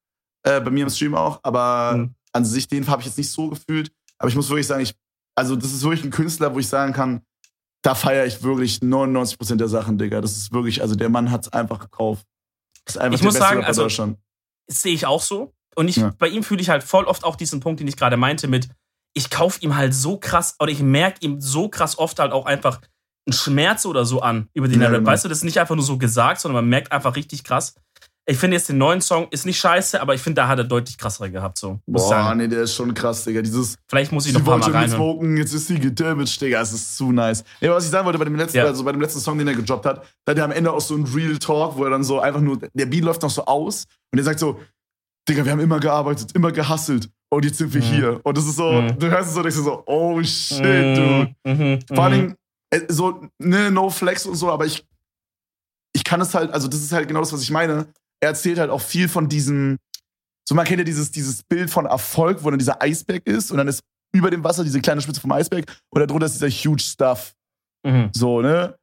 [0.44, 1.40] Äh, bei mir im Stream auch.
[1.44, 2.16] Aber Mhm.
[2.34, 3.92] an sich, den habe ich jetzt nicht so gefühlt.
[4.20, 4.94] Aber ich muss wirklich sagen, ich,
[5.36, 7.22] also das ist wirklich ein Künstler, wo ich sagen kann,
[7.82, 10.22] da feiere ich wirklich 99% der Sachen, Digga.
[10.22, 12.26] Das ist wirklich, also der Mann hat's einfach gekauft.
[12.86, 14.16] Das ist einfach Ich der muss beste sagen, Rapper also-
[14.68, 15.54] sehe ich auch so.
[15.76, 16.14] Und ich, Ja.
[16.18, 18.70] bei ihm fühle ich halt voll oft auch diesen Punkt, den ich gerade meinte, mit,
[19.14, 22.46] ich kaufe ihm halt so krass, oder ich merke ihm so krass oft halt auch
[22.46, 22.82] einfach
[23.28, 25.00] einen Schmerz oder so an, über den Ja, er rappt.
[25.00, 25.12] genau.
[25.12, 27.74] Weißt du, das ist nicht einfach nur so gesagt, sondern man merkt einfach richtig krass.
[28.28, 30.64] Ich finde jetzt den neuen Song ist nicht scheiße, aber ich finde, da hat er
[30.64, 31.80] deutlich krassere gehabt, so.
[31.86, 33.42] Boah, nee, der ist schon krass, Digga.
[33.44, 34.90] Dieses, Vielleicht muss ich noch ein Mal mit reinhören.
[34.90, 36.60] smoken, jetzt ist sie gedamaged, Digga.
[36.62, 37.44] Es ist zu nice.
[37.62, 38.66] Ja, was ich sagen wollte bei dem letzten, Ja.
[38.66, 40.82] also bei dem letzten Song, den er gedroppt hat, da hat er am Ende auch
[40.82, 43.46] so einen Real Talk, wo er dann so einfach nur, der Beat läuft noch so
[43.46, 44.60] aus und er sagt so,
[45.28, 47.86] Digga, wir haben immer gearbeitet, immer gehasselt und jetzt sind wir Mhm.
[47.86, 48.20] hier.
[48.24, 49.00] Und das ist so, Mhm.
[49.00, 50.60] du hörst es so, denkst du so, oh shit,
[50.98, 51.36] dude.
[51.46, 52.22] Mhm, mhm, Vor allen mhm.
[52.28, 52.36] Dingen,
[52.72, 54.86] äh, so, ne, no flex und so, aber ich,
[55.94, 57.88] ich kann es halt, also das ist halt genau das, was ich meine.
[58.22, 59.78] Er erzählt halt auch viel von diesem,
[60.48, 63.58] so man kennt ja dieses, dieses Bild von Erfolg, wo dann dieser Eisberg ist und
[63.58, 63.82] dann ist
[64.14, 67.34] über dem Wasser diese kleine Spitze vom Eisberg und darunter ist dieser huge Stuff.
[67.86, 68.10] Mhm.
[68.14, 68.76] So, ne?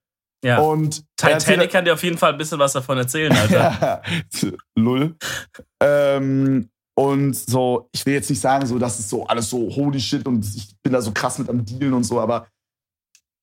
[0.45, 0.59] Ja.
[0.59, 4.03] Und Titanic kann dir auf jeden Fall ein bisschen was davon erzählen, Alter.
[4.43, 5.15] ja, lull.
[5.81, 10.01] Ähm, und so, ich will jetzt nicht sagen, so, das ist so alles so holy
[10.01, 12.49] shit und ich bin da so krass mit am Dealen und so, aber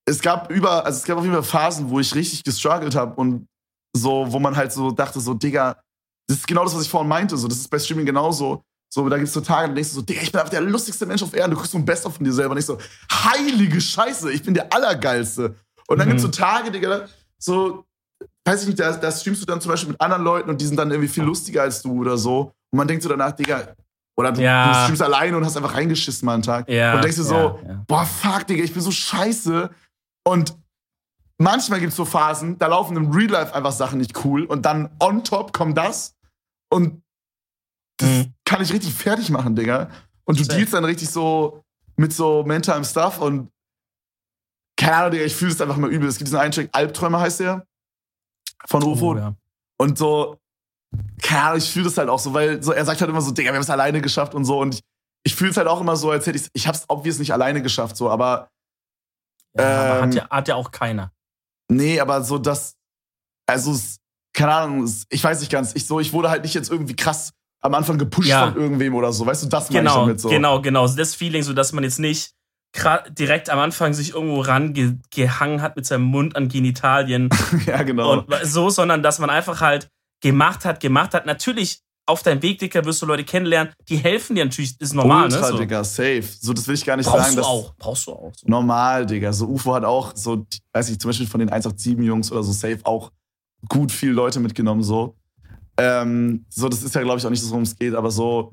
[0.08, 3.16] es gab über, also es gab auf jeden Fall Phasen, wo ich richtig gestruggelt habe
[3.16, 3.48] und
[3.96, 5.82] so, wo man halt so dachte, so, Digga,
[6.28, 8.64] das ist genau das, was ich vorhin meinte, so, das ist bei Streaming genauso.
[8.92, 11.06] So, da gibt's so Tage, da denkst du so, Digga, ich bin einfach der lustigste
[11.06, 11.52] Mensch auf Erden.
[11.52, 12.78] Du guckst so ein Best-of von dir selber und ich so,
[13.12, 15.56] heilige Scheiße, ich bin der Allergeilste.
[15.90, 16.12] Und dann Mhm.
[16.12, 17.86] gibt's so Tage, Digga, so,
[18.46, 20.66] weiß ich nicht, da, da streamst du dann zum Beispiel mit anderen Leuten und die
[20.66, 22.54] sind dann irgendwie viel lustiger als du oder so.
[22.72, 23.74] Und man denkt so danach, Digga,
[24.18, 24.68] oder du, Ja.
[24.68, 26.70] du streamst alleine und hast einfach reingeschissen mal einen Tag.
[26.70, 29.70] Ja, und denkst dir so, ja, boah, fuck, Digga, ich bin so scheiße.
[30.28, 30.56] Und
[31.40, 34.90] manchmal gibt's so Phasen, da laufen im Real Life einfach Sachen nicht cool und dann
[35.00, 36.16] on top kommt das
[36.72, 37.02] und
[37.98, 38.34] das Mhm.
[38.46, 39.90] kann ich richtig fertig machen, Digga.
[40.26, 40.58] Und du Safe.
[40.58, 41.64] dealst dann richtig so
[41.98, 43.50] mit so mentalem Stuff und
[44.80, 46.08] keine Ahnung, Digga, ich fühle es einfach mal übel.
[46.08, 47.66] Es gibt diesen einen Track, Albträume heißt der,
[48.66, 49.12] von UFO.
[49.12, 49.36] Oh, ja.
[49.78, 50.38] Und so,
[51.22, 53.32] keine Ahnung, ich fühle das halt auch so, weil so, er sagt halt immer so,
[53.32, 54.60] Digga, wir haben es alleine geschafft und so.
[54.60, 54.82] Und ich,
[55.24, 57.62] ich fühle es halt auch immer so, als hätte ich ich hab's obvious nicht alleine
[57.62, 58.50] geschafft, so, aber.
[59.58, 61.12] Ja, Ähm, hat, ja, hat ja auch keiner.
[61.70, 62.76] Nee, aber so das,
[63.48, 63.98] also es-
[64.34, 65.74] keine Ahnung, es- ich weiß nicht ganz.
[65.76, 68.52] Ich so, ich wurde halt nicht jetzt irgendwie krass am Anfang gepusht Ja.
[68.52, 69.26] von irgendwem oder so.
[69.26, 70.30] Weißt du, das meine ich Genau, damit so.
[70.30, 70.88] genau, genau.
[70.88, 72.32] Das Feeling, so dass man jetzt nicht
[73.18, 77.30] direkt am Anfang sich irgendwo rangehangen hat mit seinem Mund an Genitalien
[77.66, 78.20] ja, genau.
[78.20, 79.90] und so, sondern dass man einfach halt
[80.22, 81.26] gemacht hat, gemacht hat.
[81.26, 85.26] Natürlich, auf deinem Weg, Dicker, wirst du Leute kennenlernen, die helfen dir natürlich, ist normal,
[85.26, 85.48] Ultra, ne?
[85.48, 85.58] So.
[85.58, 86.24] Digga, safe.
[86.40, 87.36] So, das will ich gar nicht Brauchst sagen.
[87.36, 88.32] du dass- auch, brauchst du auch.
[88.36, 88.48] So.
[88.48, 89.32] Normal, Digga.
[89.34, 92.80] So UFO hat auch so, weiß ich, zum Beispiel von den 187-Jungs oder so safe
[92.84, 93.12] auch
[93.68, 95.16] gut viele Leute mitgenommen, so.
[95.78, 98.52] Ähm, so, das ist ja, glaube ich, auch nicht so, worum es geht, aber so,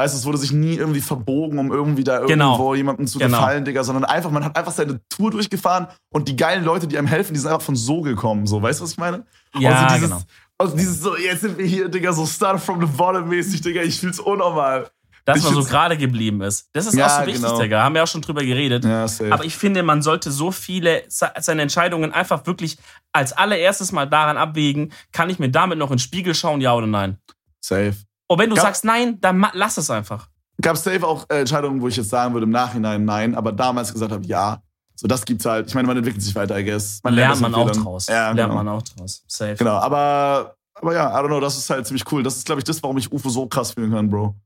[0.00, 2.74] weißt du, es wurde sich nie irgendwie verbogen, um irgendwie da irgendwo Genau.
[2.74, 3.38] jemandem zu Genau.
[3.38, 6.96] gefallen, Digga, sondern einfach, man hat einfach seine Tour durchgefahren und die geilen Leute, die
[6.98, 9.24] einem helfen, die sind einfach von so gekommen, so, weißt du, was ich meine?
[9.58, 10.22] Ja, also dieses, genau.
[10.58, 13.82] Also dieses so, jetzt sind wir hier, Digga, so start from the bottom mäßig, Digga,
[13.82, 14.88] ich fühl's unnormal.
[15.26, 16.68] Dass ich man so gerade geblieben ist.
[16.72, 17.60] Das ist Ja, auch so wichtig, genau.
[17.60, 17.82] Digga.
[17.82, 18.84] Haben wir auch schon drüber geredet.
[18.86, 19.32] Ja, safe.
[19.32, 22.78] Aber ich finde, man sollte so viele se- seine Entscheidungen einfach wirklich
[23.12, 26.74] als allererstes mal daran abwägen, kann ich mir damit noch in den Spiegel schauen, ja
[26.74, 27.18] oder nein?
[27.62, 27.94] safe.
[28.30, 28.62] Und wenn du Ja.
[28.62, 30.28] sagst nein, dann lass es einfach.
[30.62, 33.92] gab safe auch äh, Entscheidungen, wo ich jetzt sagen würde im Nachhinein nein, aber damals
[33.92, 34.62] gesagt habe, ja.
[34.94, 35.66] So, das gibt's halt.
[35.66, 37.00] Ich meine, man entwickelt sich weiter, I guess.
[37.02, 38.06] Man lernt aus man auch draus.
[38.06, 38.54] Ja, lernt genau.
[38.62, 39.24] man auch draus.
[39.26, 39.56] Safe.
[39.56, 42.22] Genau, aber, aber ja, I don't know, das ist halt ziemlich cool.
[42.22, 44.36] Das ist, glaube ich, das, warum ich UFO so krass fühlen kann, Bro.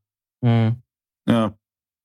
[0.41, 0.77] Mhm.
[1.29, 1.53] Ja.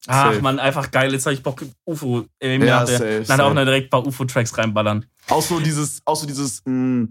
[0.08, 0.42] Ach Safe.
[0.42, 1.14] man, einfach geil.
[1.14, 2.26] Jetzt habe ich Bock, UFO.
[2.42, 3.56] Äh, Ja, hat der- safe, dann auch safe.
[3.56, 5.06] noch direkt ein paar UFO-Tracks reinballern.
[5.30, 7.08] Auch so dieses, auch so dieses, mh,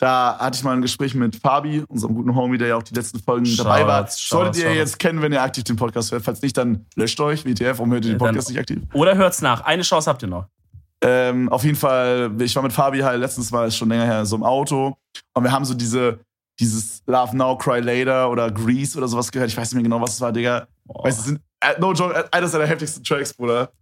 [0.00, 2.94] da hatte ich mal ein Gespräch mit Fabi, unserem guten Homie, der ja auch die
[2.94, 3.98] letzten Folgen dabei war.
[4.08, 4.78] Shoutouts, Solltet ihr Shoutouts.
[4.78, 6.24] jetzt kennen, wenn ihr aktiv den Podcast hört.
[6.24, 8.82] Falls nicht, dann löscht euch, WTF, warum hört ihr den Dann- Podcast nicht aktiv?
[8.94, 9.60] Oder hört's nach.
[9.60, 10.46] Eine Chance habt ihr noch.
[11.02, 14.36] Ähm, auf jeden Fall, ich war mit Fabi halt letztens mal schon länger her so
[14.36, 14.96] im Auto
[15.34, 16.18] und wir haben so diese
[16.58, 19.48] dieses Love Now Cry Later oder Grease oder sowas gehört.
[19.50, 20.66] Ich weiß nicht mehr genau, was es war, Digga.
[20.84, 23.72] Weißt du, sind äh, no joke, äh, eines der heftigsten Tracks, Bruder.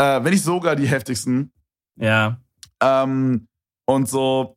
[0.00, 1.52] Äh, wenn nicht sogar die heftigsten.
[1.96, 2.36] Ja.
[2.80, 3.48] Ähm,
[3.86, 4.56] und so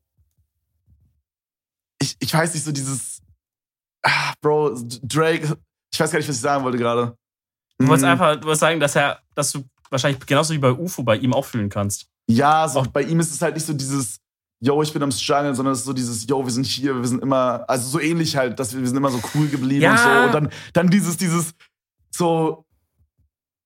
[2.02, 3.22] ich, ich weiß nicht so dieses
[4.04, 5.58] ah, Bro, Drake,
[5.94, 7.16] ich weiß gar nicht, was ich sagen wollte gerade.
[7.78, 8.12] Du wolltest Mhm.
[8.12, 11.34] einfach du wolltest sagen, dass er, dass du wahrscheinlich genauso wie bei UFO bei ihm
[11.34, 12.08] auch fühlen kannst.
[12.30, 14.18] Ja, so, bei ihm ist es halt nicht so dieses,
[14.64, 17.08] yo, ich bin am Struggle, sondern es ist so dieses, yo, wir sind hier, wir
[17.08, 19.92] sind immer, also so ähnlich halt, dass wir, wir sind immer so cool geblieben Ja.
[19.92, 20.10] und so.
[20.28, 21.54] Und dann, dann dieses, dieses,
[22.12, 22.66] so,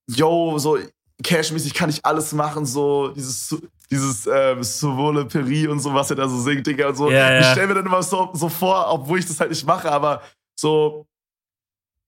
[0.09, 0.77] yo, so
[1.23, 3.55] cashmäßig kann ich alles machen, so dieses,
[3.89, 7.09] dieses äh, Souvole Peri und so, was er da so singt, Digga, und so.
[7.09, 7.39] Ja, ja.
[7.39, 10.21] Ich stelle mir dann immer so, so vor, obwohl ich das halt nicht mache, aber
[10.55, 11.05] so,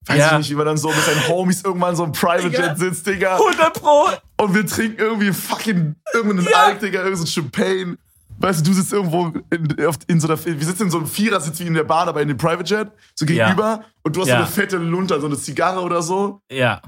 [0.06, 0.32] weiß Ja.
[0.32, 2.66] ich nicht, wie man dann so mit seinen Homies irgendwann so im Private Digga.
[2.68, 3.36] Jet sitzt, Digga.
[3.36, 4.08] 100 Pro!
[4.40, 6.64] Und wir trinken irgendwie fucking irgendeinen Ja.
[6.66, 7.96] Alk, Digga, irgendein Champagne.
[8.40, 9.66] Weißt du, du sitzt irgendwo in,
[10.06, 12.28] in so einer, wir sitzen in so einem Vierersitz wie in der Bahn, aber in
[12.28, 13.82] dem Private Jet, so gegenüber.
[14.04, 16.40] Und du hast so eine fette Lunte, so eine Zigarre oder so.
[16.52, 16.80] Ja.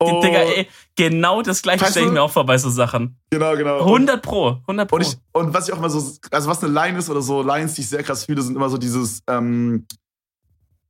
[0.00, 3.18] Und, Digga, ey, genau das gleiche Weißt stelle ich mir auch vor bei so Sachen.
[3.30, 3.78] Genau, genau.
[3.80, 4.96] Und, 100 Pro, 100 Pro.
[4.96, 5.98] und, ich, und was ich auch immer so,
[6.30, 8.68] also was eine Line ist oder so, Lines, die ich sehr krass fühle, sind immer
[8.68, 9.86] so dieses, ähm,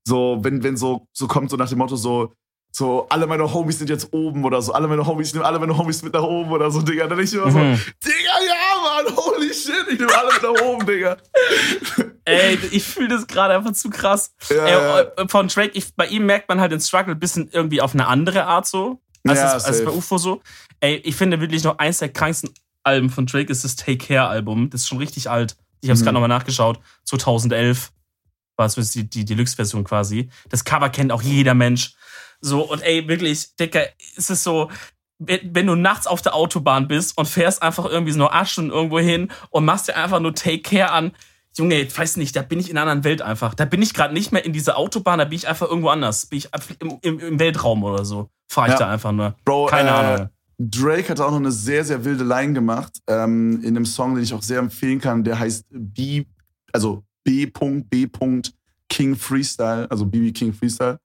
[0.06, 2.32] so, wenn, wenn so, so kommt, so nach dem Motto, so,
[2.70, 5.58] so, alle meine Homies sind jetzt oben oder so, alle meine Homies, ich nehme alle
[5.58, 7.06] meine Homies mit nach oben oder so, Digga.
[7.06, 7.80] Dann denk ich immer so, Mhm.
[8.04, 11.16] Digga, ja, Mann, holy shit, ich nehme alle mit nach oben, Digga.
[12.28, 14.34] Ey, ich fühle das gerade einfach zu krass.
[14.50, 15.00] Ja, Ey, ja.
[15.00, 17.94] äh, Von Drake, ich, bei ihm merkt man halt den Struggle ein bisschen irgendwie auf
[17.94, 20.40] eine andere Art so, als, Ja, es, als bei UFO so.
[20.80, 22.50] Ey, ich finde wirklich noch eins der kranksten
[22.84, 24.70] Alben von Drake ist das Take Care Album.
[24.70, 25.56] Das ist schon richtig alt.
[25.80, 26.04] Ich habe es Mhm.
[26.04, 26.78] gerade nochmal nachgeschaut.
[27.04, 27.90] 2011
[28.56, 30.28] war es die, die Deluxe-Version quasi.
[30.48, 31.94] Das Cover kennt auch jeder Mensch.
[32.40, 33.82] So, und ey, wirklich, Dicker,
[34.16, 34.70] ist es so,
[35.18, 39.00] wenn du nachts auf der Autobahn bist und fährst einfach irgendwie so nur Stunden irgendwo
[39.00, 41.12] hin und machst dir einfach nur Take Care an.
[41.58, 43.54] Junge, ich weiß nicht, da bin ich in einer anderen Welt einfach.
[43.54, 46.26] Da bin ich gerade nicht mehr in dieser Autobahn, da bin ich einfach irgendwo anders.
[46.26, 46.48] Bin ich
[46.80, 48.28] im, im, im Weltraum oder so.
[48.48, 48.78] Fahre ich Ja.
[48.78, 49.34] da einfach nur.
[49.44, 50.28] Bro, Keine äh, Ahnung.
[50.58, 54.24] Drake hat auch noch eine sehr, sehr wilde Line gemacht, ähm, in einem Song, den
[54.24, 56.24] ich auch sehr empfehlen kann, der heißt B,
[56.72, 58.08] also B.B.
[58.88, 60.98] King Freestyle, also BB King Freestyle.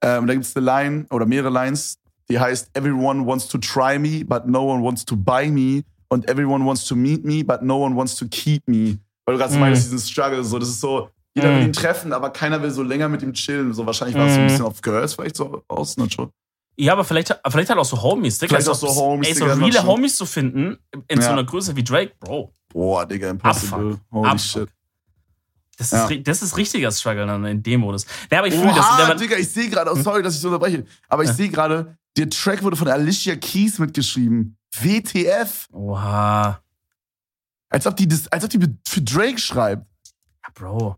[0.00, 1.98] Ähm, da gibt es eine Line oder mehrere Lines,
[2.30, 5.82] die heißt Everyone wants to try me, but no one wants to buy me.
[6.08, 8.98] Und everyone wants to meet me, but no one wants to keep me.
[9.26, 9.60] Weil du gerade Mhm.
[9.60, 11.56] meinst, diesen Struggle, so, das ist so, jeder Mhm.
[11.56, 13.74] will ihn treffen, aber keiner will so länger mit ihm chillen.
[13.74, 14.48] So, wahrscheinlich war es so ein Mhm.
[14.48, 16.30] bisschen auf Girls vielleicht so aus, ne, schon.
[16.78, 18.38] Ja, aber vielleicht, vielleicht halt auch so Homies.
[18.38, 18.50] Digga.
[18.56, 19.86] Vielleicht Ist auch so Homies, Ey, so Digga, reale.
[19.86, 21.32] Homies zu finden in so Ja.
[21.32, 22.52] einer Größe wie Drake, Bro.
[22.68, 23.92] Boah, Digga, impossible.
[23.92, 24.00] Abfuck.
[24.12, 24.40] Holy Abfuck.
[24.40, 24.68] shit.
[25.78, 26.16] Das ist, Ja.
[26.18, 28.06] das ist richtiger Struggle dann in dem Modus.
[28.30, 29.08] Ja, aber ich fühle das.
[29.08, 31.34] Man- Digga, ich sehe gerade, oh, sorry, dass ich so unterbreche, aber ich Ja.
[31.34, 34.56] sehe gerade, der Track wurde von Alicia Keys mitgeschrieben.
[34.78, 35.66] WTF.
[35.72, 36.60] Oha.
[37.68, 39.86] Als ob die das, als ob die für Drake schreibt.
[40.44, 40.96] Ja, Bro.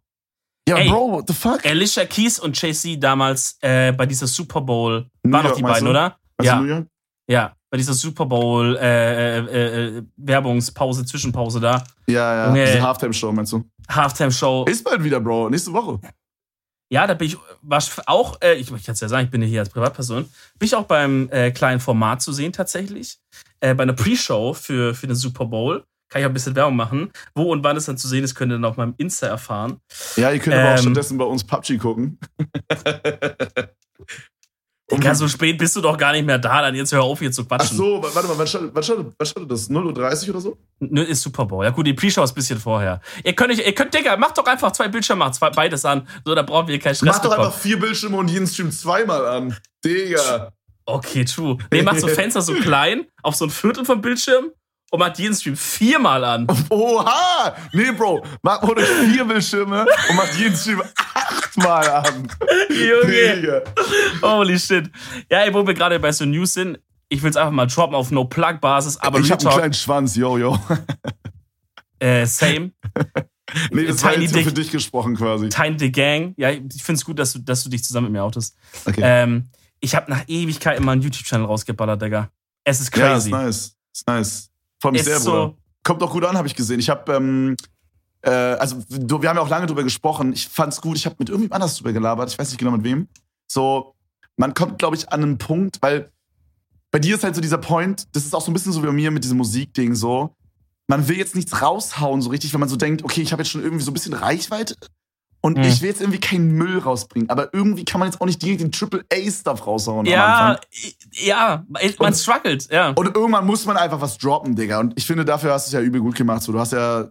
[0.68, 0.88] Ja, Ey.
[0.88, 1.64] Bro, what the fuck?
[1.64, 5.06] Alicia Keys und Jay-Z damals äh, bei dieser Super Bowl.
[5.22, 5.90] New Waren doch die beiden, du?
[5.90, 6.18] oder?
[6.36, 6.86] Weißt ja, du, New York?
[7.28, 7.54] ja.
[7.70, 11.84] Bei dieser Super Bowl äh, äh, äh, Werbungspause, Zwischenpause da.
[12.06, 12.46] Ja, ja.
[12.46, 12.64] Junge.
[12.64, 13.62] Diese Halftime-Show, meinst du?
[13.90, 14.64] Halftime-Show.
[14.64, 15.50] Ist bald wieder, Bro.
[15.50, 16.00] Nächste Woche.
[16.90, 19.42] Ja, da bin ich war auch, äh, ich, ich kann es ja sagen, ich bin
[19.42, 20.24] ja hier als Privatperson,
[20.58, 23.18] bin ich auch beim äh, kleinen Format zu sehen tatsächlich.
[23.60, 25.84] Äh, bei einer Pre-Show für, für den Super Bowl.
[26.08, 27.10] Kann ich auch ein bisschen Werbung machen.
[27.34, 29.80] Wo und wann es dann zu sehen ist, könnt ihr dann auf meinem Insta erfahren.
[30.16, 30.82] Ja, ihr könnt aber auch Ähm.
[30.82, 32.18] stattdessen bei uns PUBG gucken.
[34.90, 37.30] Digga, so spät bist du doch gar nicht mehr da, dann jetzt hör auf hier
[37.30, 37.76] zu Ach quatschen.
[37.76, 39.68] so, warte mal, wann startet, wann startet, wann startet das?
[39.68, 40.56] 0.30 Uhr oder so?
[40.80, 41.62] Nö, ist Super Bowl.
[41.62, 43.02] Ja gut, die Pre-Show ist ein bisschen vorher.
[43.22, 46.08] Ihr könnt, euch, ihr könnt, Digga, macht doch einfach zwei Bildschirme, macht zwei, beides an.
[46.24, 47.46] So, da brauchen wir keinen Stress Mach doch bekommen.
[47.48, 49.54] einfach vier Bildschirme und jeden Stream zweimal an.
[49.84, 50.52] Digga.
[50.86, 51.58] Okay, true.
[51.70, 54.52] Nee, macht so Fenster so klein, auf so ein Viertel vom Bildschirm
[54.90, 56.46] und macht jeden Stream viermal an.
[56.70, 57.56] Oha!
[57.72, 60.82] Nee, Bro, mach ohne vier Bildschirme und mach jeden Stream
[61.14, 62.28] achtmal an.
[62.70, 63.62] Junge.
[64.22, 64.90] Holy shit.
[65.30, 67.94] Ja, ey, wo wir gerade bei so News sind, ich will es einfach mal droppen
[67.94, 70.58] auf No-Plug-Basis, aber ich hab einen kleinen Schwanz, yo, yo.
[71.98, 72.72] äh, same.
[73.70, 75.48] Nee, das war Tiny jetzt nur für dich gesprochen quasi.
[75.48, 76.34] Tiny the Gang.
[76.36, 78.56] Ja, ich finde es gut, dass du, dass du dich zusammen mit mir outest.
[78.84, 79.00] Okay.
[79.02, 79.48] Ähm,
[79.80, 82.30] ich habe nach Ewigkeit mal einen YouTube-Channel rausgeballert, Digga.
[82.64, 83.30] Es ist ja, ist crazy.
[83.30, 83.76] nice.
[83.94, 84.50] Ist nice.
[84.80, 85.54] Freut mich Ist sehr, so- Bruder.
[85.84, 86.80] Kommt auch gut an, habe ich gesehen.
[86.80, 87.56] Ich habe, ähm,
[88.22, 90.32] äh, also du, wir haben ja auch lange drüber gesprochen.
[90.32, 90.96] Ich fand's gut.
[90.96, 92.30] Ich habe mit irgendjemand anders drüber gelabert.
[92.30, 93.08] Ich weiß nicht genau mit wem.
[93.46, 93.94] So,
[94.36, 96.10] man kommt, glaube ich, an einen Punkt, weil
[96.90, 98.86] bei dir ist halt so dieser Point, das ist auch so ein bisschen so wie
[98.86, 100.34] bei mir mit diesem Musikding so.
[100.88, 103.50] Man will jetzt nichts raushauen so richtig, wenn man so denkt, okay, ich habe jetzt
[103.50, 104.74] schon irgendwie so ein bisschen Reichweite
[105.40, 105.64] und Hm.
[105.64, 107.30] ich will jetzt irgendwie keinen Müll rausbringen.
[107.30, 110.06] Aber irgendwie kann man jetzt auch nicht direkt den Triple A-Stuff raushauen.
[110.06, 110.58] Ja,
[111.12, 112.90] ja, man Und- struggelt, ja.
[112.90, 114.80] Und irgendwann muss man einfach was droppen, Digga.
[114.80, 116.42] Und ich finde, dafür hast du es ja übel gut gemacht.
[116.42, 117.08] So, du hast ja.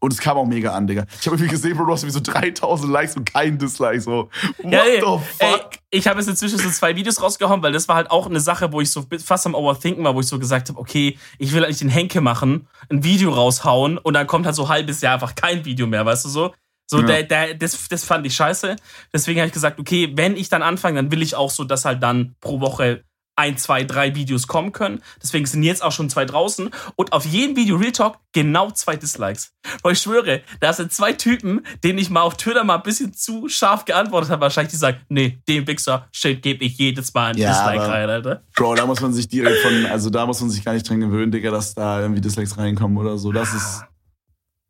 [0.00, 1.04] Und es kam auch mega an, Digga.
[1.20, 4.00] Ich habe irgendwie gesehen, Bro, du hast irgendwie so 3000 Likes und kein Dislike.
[4.00, 4.28] So,
[4.62, 5.06] what Ja, ey, the
[5.38, 5.70] ey, fuck?
[5.90, 8.72] ich habe jetzt inzwischen so zwei Videos rausgehauen, weil das war halt auch eine Sache,
[8.72, 11.64] wo ich so fast am Overthinken war, wo ich so gesagt habe, okay, ich will
[11.64, 15.14] eigentlich den Henke machen, ein Video raushauen und dann kommt halt so ein halbes Jahr
[15.14, 16.52] einfach kein Video mehr, weißt du so?
[16.86, 17.06] So, Ja.
[17.06, 18.76] der, der, das, das fand ich scheiße.
[19.12, 21.84] Deswegen habe ich gesagt, okay, wenn ich dann anfange, dann will ich auch so, dass
[21.84, 25.00] halt dann pro Woche ein, zwei, drei Videos kommen können.
[25.22, 26.68] Deswegen sind jetzt auch schon zwei draußen.
[26.96, 29.52] Und auf jedem Video Real Talk genau zwei Dislikes.
[29.82, 33.14] Weil ich schwöre, da sind zwei Typen, denen ich mal auf Twitter mal ein bisschen
[33.14, 34.42] zu scharf geantwortet habe.
[34.42, 38.10] Wahrscheinlich die sagen, nee, dem Wichser Shit gebe ich jedes Mal ein Ja, Dislike rein,
[38.10, 38.42] Alter.
[38.54, 39.86] Bro, da muss man sich direkt von.
[39.86, 42.98] Also, da muss man sich gar nicht dran gewöhnen, Digga, dass da irgendwie Dislikes reinkommen
[42.98, 43.32] oder so.
[43.32, 43.82] Das ist.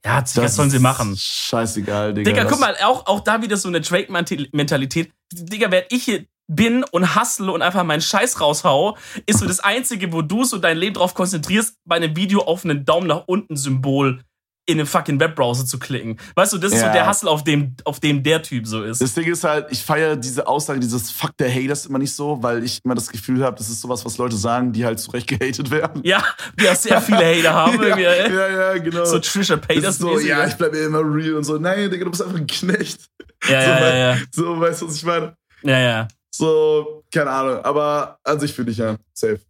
[0.05, 1.17] Ja, Das was sollen sie ist machen?
[1.17, 2.31] Scheißegal, Digga.
[2.31, 5.13] Digga, das- guck mal, auch, auch da wieder so eine Drake-Mentalität.
[5.33, 9.61] Digga, während ich hier bin und hustle und einfach meinen Scheiß raushau, ist so das
[9.61, 13.25] Einzige, wo du so dein Leben drauf konzentrierst, bei einem Video auf einen Daumen nach
[13.27, 14.23] unten Symbol
[14.65, 16.19] in einem fucking Webbrowser zu klicken.
[16.37, 16.93] Weißt du, das ist so Ja.
[16.93, 19.01] der Hustle, auf dem, auf dem der Typ so ist.
[19.03, 22.41] Das Ding ist halt, ich feiere diese Aussage, dieses Fuck der Haters immer nicht so,
[22.43, 25.11] weil ich immer das Gefühl habe, das ist sowas, was Leute sagen, die halt zu
[25.11, 26.01] Recht gehatet werden.
[26.05, 26.23] ja,
[26.61, 27.83] die auch sehr viele Hater haben.
[27.83, 28.33] ja, ey.
[28.33, 29.05] ja, ja, genau.
[29.05, 31.59] So Trisha Paytas so, ja, ich bleibe immer real und so.
[31.59, 33.01] Nein, Digga, du bist einfach ein Knecht.
[33.49, 35.37] ja, so, ja, ja, ja, So, weißt du, was ich meine?
[35.65, 36.09] ja, ja.
[36.31, 37.65] So, keine Ahnung.
[37.65, 39.41] Aber an sich finde ich ja safe.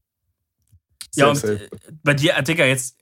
[1.15, 1.53] Ja, und safe.
[1.65, 1.69] äh,
[2.03, 2.97] bei dir, äh, Digga, jetzt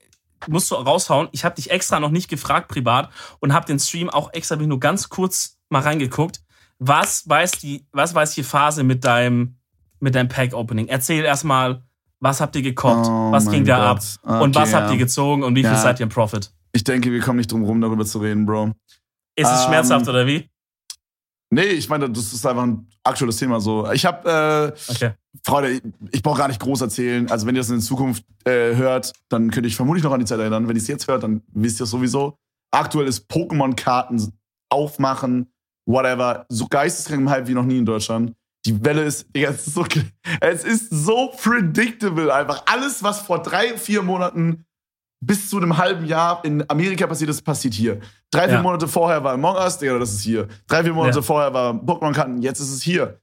[0.47, 1.29] musst du raushauen.
[1.31, 4.79] Ich habe dich extra noch nicht gefragt privat und habe den Stream auch extra nur
[4.79, 6.41] ganz kurz mal reingeguckt.
[6.79, 9.57] Was weiß die, was weiß die Phase mit deinem,
[9.99, 10.87] mit deinem Pack-Opening?
[10.87, 11.83] Erzähl erstmal,
[12.19, 13.07] was habt ihr gekocht?
[13.07, 14.19] Oh was ging da Gott.
[14.23, 14.41] ab?
[14.41, 15.77] und Okay, was habt ihr gezogen und wie viel Ja.
[15.77, 16.51] seid ihr im Profit?
[16.73, 18.71] Ich denke, wir kommen nicht drum rum, darüber zu reden, Bro.
[19.35, 20.49] Ist es Ähm, schmerzhaft oder wie?
[21.49, 23.89] Nee, ich meine, das ist einfach ein aktuelles Thema so.
[23.91, 25.11] Ich habe, äh, Okay.
[25.45, 27.29] Freunde, ich, brauche gar nicht groß erzählen.
[27.31, 30.25] Also, wenn ihr das in Zukunft äh, hört, dann könnte ich vermutlich noch an die
[30.25, 30.67] Zeit erinnern.
[30.67, 32.37] Wenn ihr es jetzt hört, dann wisst ihr es sowieso.
[32.71, 34.33] Aktuell ist Pokémon-Karten
[34.69, 35.51] aufmachen,
[35.85, 38.33] whatever, so geisteskrank im Hype wie noch nie in Deutschland.
[38.65, 39.85] Die Welle ist, Digga, es ist so,
[40.41, 42.63] es ist so predictable einfach.
[42.67, 44.65] Alles, was vor drei, vier Monaten
[45.23, 47.99] bis zu einem halben Jahr in Amerika passiert ist, passiert hier.
[48.31, 48.61] Drei, vier Ja.
[48.61, 50.47] Monate vorher war Among Us, Digga, das ist hier.
[50.67, 51.21] Drei, vier Monate Ja.
[51.23, 53.19] vorher war Pokémon-Karten, jetzt ist es hier.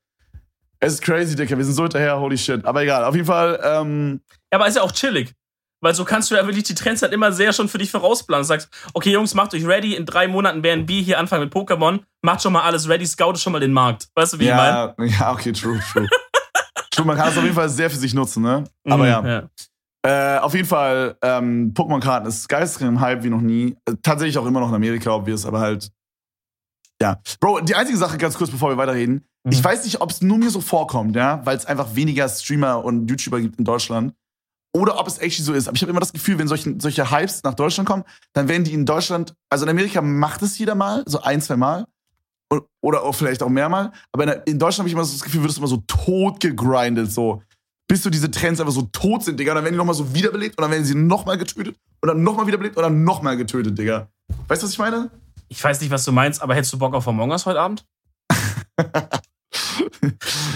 [0.81, 2.64] Es ist crazy, Digga, wir sind so hinterher, holy shit.
[2.64, 4.21] Aber egal, auf jeden Fall, ähm,
[4.53, 5.35] Ja, aber ist ja auch chillig.
[5.81, 8.43] Weil so kannst du ja wirklich die Trends halt immer sehr schon für dich vorausplanen.
[8.43, 9.95] Du sagst, okay, Jungs, macht euch ready.
[9.95, 12.01] In drei Monaten werden wir hier anfangen mit Pokémon.
[12.23, 14.09] Macht schon mal alles ready, scoutet schon mal den Markt.
[14.14, 14.95] Weißt du, wie ich meine?
[14.99, 16.09] ja, ja, okay, true, true.
[16.91, 18.64] true, man kann es auf jeden Fall sehr für sich nutzen, ne?
[18.88, 19.25] Aber ja.
[19.25, 19.49] ja.
[20.05, 23.77] Äh, auf jeden Fall, ähm, Pokémon-Karten ist geisteskrank im Hype wie noch nie.
[23.85, 25.91] Äh, tatsächlich auch immer noch in Amerika, ob wir es aber halt.
[27.01, 27.21] Ja.
[27.41, 29.25] Bro, die einzige Sache, ganz kurz, bevor wir weiterreden.
[29.45, 29.53] Mhm.
[29.53, 32.85] Ich weiß nicht, ob es nur mir so vorkommt, ja, weil es einfach weniger Streamer
[32.85, 34.15] und YouTuber gibt in Deutschland.
[34.75, 35.67] Oder ob es actually so ist.
[35.67, 38.65] Aber ich habe immer das Gefühl, wenn solche, solche Hypes nach Deutschland kommen, dann werden
[38.65, 41.87] die in Deutschland, also in Amerika macht es jeder mal, so ein, zwei Mal.
[42.81, 43.93] Oder auch vielleicht auch mehrmal.
[44.13, 46.41] Aber in, in Deutschland habe ich immer so das Gefühl, wird es immer so tot
[46.41, 47.43] gegrindet, so.
[47.89, 49.53] Bis so diese Trends einfach so tot sind, Digga.
[49.53, 52.23] Und dann werden die nochmal so wiederbelebt und dann werden sie nochmal getötet und dann
[52.23, 54.09] nochmal wiederbelebt und dann nochmal getötet, Digga.
[54.47, 55.11] Weißt du, was ich meine?
[55.49, 57.85] Ich weiß nicht, was du meinst, aber hättest du Bock auf Among Us heute Abend?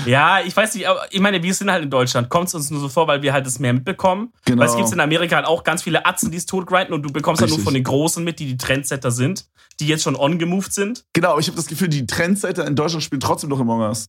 [0.07, 2.29] ja, ich weiß nicht, aber ich meine, wir sind halt in Deutschland.
[2.29, 4.33] Kommt es uns nur so vor, weil wir halt das mehr mitbekommen.
[4.45, 4.61] Genau.
[4.61, 7.11] Weil es gibt in Amerika halt auch ganz viele Atzen, die es totgrinden und du
[7.11, 7.65] bekommst halt nur Richtig.
[7.65, 9.47] von den Großen mit, die die Trendsetter sind,
[9.81, 11.05] die jetzt schon on-gemoved sind.
[11.13, 14.07] Genau, aber ich habe das Gefühl, die Trendsetter in Deutschland spielen trotzdem noch Among Us.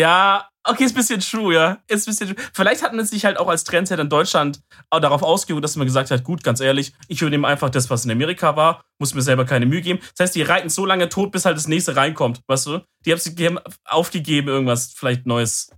[0.00, 1.78] Ja, okay, ist ein bisschen true, ja.
[1.88, 2.46] Ist ein bisschen true.
[2.54, 4.60] Vielleicht hatten es sich halt auch als Trendsetter in Deutschland
[4.90, 8.10] darauf ausgeruht, dass man gesagt hat, gut, ganz ehrlich, ich übernehme einfach das, was in
[8.10, 10.00] Amerika war, muss mir selber keine Mühe geben.
[10.16, 12.80] Das heißt, die reiten so lange tot, bis halt das nächste reinkommt, weißt du?
[13.04, 15.70] Die haben, aufgegeben, irgendwas vielleicht Neues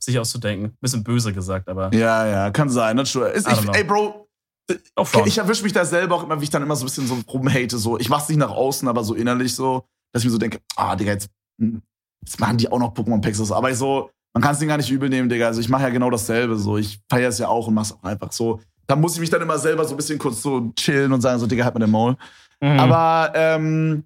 [0.00, 0.76] sich auszudenken.
[0.80, 2.98] Bisschen böse gesagt, aber Ja, ja, kann sein.
[2.98, 4.28] Ist, ich, ey, Bro,
[5.24, 7.16] ich erwische mich da selber auch immer, wie ich dann immer so ein bisschen so
[7.28, 7.78] rumhate.
[7.78, 7.98] So.
[7.98, 10.96] Ich mach's nicht nach außen, aber so innerlich so, dass ich mir so denke, ah,
[10.96, 11.82] Digga, jetzt, hm,
[12.22, 13.40] jetzt machen die auch noch Pokémon-Packs.
[13.40, 13.52] aus.
[13.52, 15.46] Aber ich so, man kann es denen gar nicht übel nehmen, Digga.
[15.46, 16.56] Also ich mache ja genau dasselbe.
[16.56, 16.78] So.
[16.78, 18.60] Ich feiere es ja auch und mach's auch einfach so.
[18.86, 21.38] Da muss ich mich dann immer selber so ein bisschen kurz so chillen und sagen,
[21.38, 22.16] so, Digga, halt mal den Maul.
[22.60, 22.78] Mhm.
[22.78, 24.04] Aber, ähm,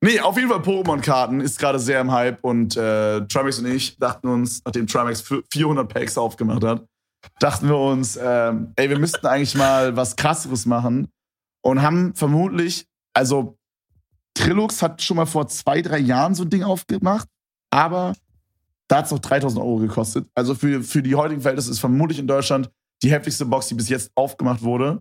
[0.00, 3.96] nee, auf jeden Fall Pokémon-Karten ist gerade sehr im Hype und äh, Trimax und ich
[3.98, 6.84] dachten uns, nachdem Trimax für 400 Packs aufgemacht hat,
[7.40, 11.08] dachten wir uns, ähm, ey, wir müssten eigentlich mal was krasseres machen
[11.62, 13.56] und haben vermutlich, also
[14.34, 17.28] Trilux hat schon mal vor zwei, drei Jahren so ein Ding aufgemacht,
[17.70, 18.14] aber
[18.88, 20.26] da hat es noch 3000 Euro gekostet.
[20.34, 22.70] Also für, für die heutigen Verhältnisse ist vermutlich in Deutschland
[23.02, 25.00] die heftigste Box, die bis jetzt aufgemacht wurde.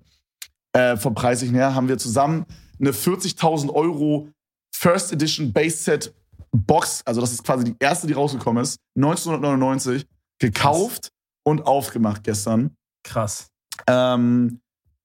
[0.73, 2.45] Äh, vom preislichen her haben wir zusammen
[2.79, 4.29] eine 40.000 Euro
[4.75, 6.13] First Edition Base Set
[6.51, 10.05] Box, also das ist quasi die erste, die rausgekommen ist, 1999,
[10.39, 11.09] gekauft
[11.43, 12.75] und aufgemacht gestern.
[13.03, 13.47] Krass.
[13.87, 14.61] Ähm,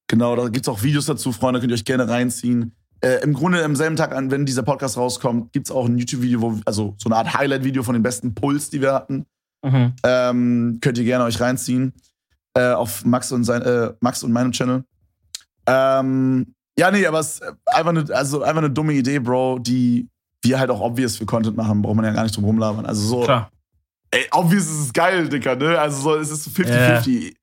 [0.06, 2.74] genau, da gibt's auch Videos dazu, Freunde, könnt ihr euch gerne reinziehen.
[3.02, 6.40] Äh, Im Grunde am selben Tag, an, wenn dieser Podcast rauskommt, gibt's auch ein YouTube-Video,
[6.40, 9.26] wo, also so eine Art Highlight-Video von den besten Pulls, die wir hatten.
[9.62, 9.94] Mhm.
[10.04, 11.94] Ähm, könnt ihr gerne euch reinziehen.
[12.54, 14.84] Äh, auf Max und, sein, äh, Max und meinem Channel.
[15.66, 20.08] Ähm, ja, nee, aber es ist einfach eine, also einfach eine dumme Idee, Bro, die
[20.42, 22.86] wir halt auch obvious für Content machen, braucht man ja gar nicht drum rumlabern.
[22.86, 23.50] Also so, Klar.
[24.10, 25.78] ey, obvious ist es geil, Digga, ne?
[25.78, 27.34] Also so, es ist so 50-50.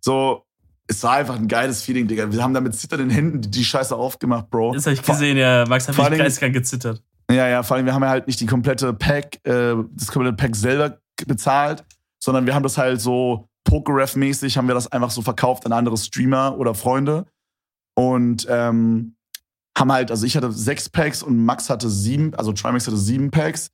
[0.00, 0.45] So,
[0.88, 2.30] es war einfach ein geiles Feeling, Digga.
[2.30, 4.74] Wir haben da mit zitternden Händen die, die Scheiße aufgemacht, Bro.
[4.74, 5.64] Das habe ich gesehen, ja.
[5.66, 7.02] Max hat mich geistkrank gezittert.
[7.30, 10.36] Ja, ja, vor allem, wir haben ja halt nicht die komplette Pack, äh, das komplette
[10.36, 11.84] Pack selber bezahlt,
[12.22, 15.96] sondern wir haben das halt so Pokeref-mäßig, haben wir das einfach so verkauft an andere
[15.96, 17.26] Streamer oder Freunde.
[17.98, 19.16] Und ähm,
[19.76, 23.30] haben halt, also ich hatte sechs Packs und Max hatte sieben, also Trimax hatte sieben
[23.30, 23.70] Packs.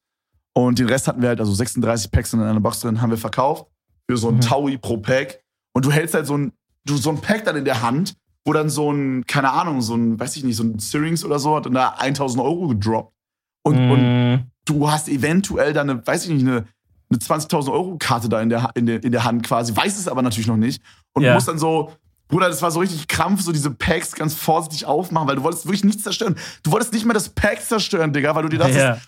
[0.55, 3.19] Und den Rest hatten wir halt, also 36 Packs in einer Box drin, haben wir
[3.19, 3.67] verkauft
[4.09, 4.41] für so ein Mhm.
[4.41, 5.41] Taui pro Pack.
[5.75, 6.53] Und du hältst halt so ein,
[6.85, 8.15] du so ein Pack dann in der Hand,
[8.45, 11.39] wo dann so ein, keine Ahnung, so ein, weiß ich nicht, so ein Syrinx oder
[11.39, 13.13] so hat und da 1000 Euro gedroppt.
[13.65, 14.45] Und, und Mhm.
[14.65, 16.65] du hast eventuell dann eine, weiß ich nicht, eine,
[17.11, 20.09] eine 20.000 Euro Karte da in der, in, der, in der Hand quasi, weiß es
[20.09, 20.83] aber natürlich noch nicht.
[21.13, 21.35] Und Ja.
[21.35, 21.93] musst dann so,
[22.29, 25.67] Bruder, das war so richtig Krampf, so diese Packs ganz vorsichtig aufmachen, weil du wolltest
[25.67, 26.35] wirklich nichts zerstören.
[26.63, 28.99] Du wolltest nicht mehr das Pack zerstören, Digga, weil du dir dachtest, ja.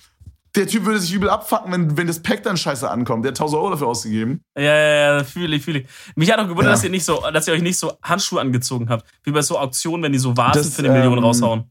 [0.57, 3.25] Der Typ würde sich übel abfacken, wenn, wenn das Pack dann scheiße ankommt.
[3.25, 4.41] Der hat 1000 Euro dafür ausgegeben.
[4.57, 5.87] Ja, ja, ja, fühle ich, fühle ich.
[6.15, 6.71] Mich hat auch gewundert, Ja.
[6.73, 9.59] dass ihr nicht so, dass ihr euch nicht so Handschuhe angezogen habt, wie bei so
[9.59, 11.65] Auktionen, wenn die so Vasen Das, für eine Million ähm, raushauen.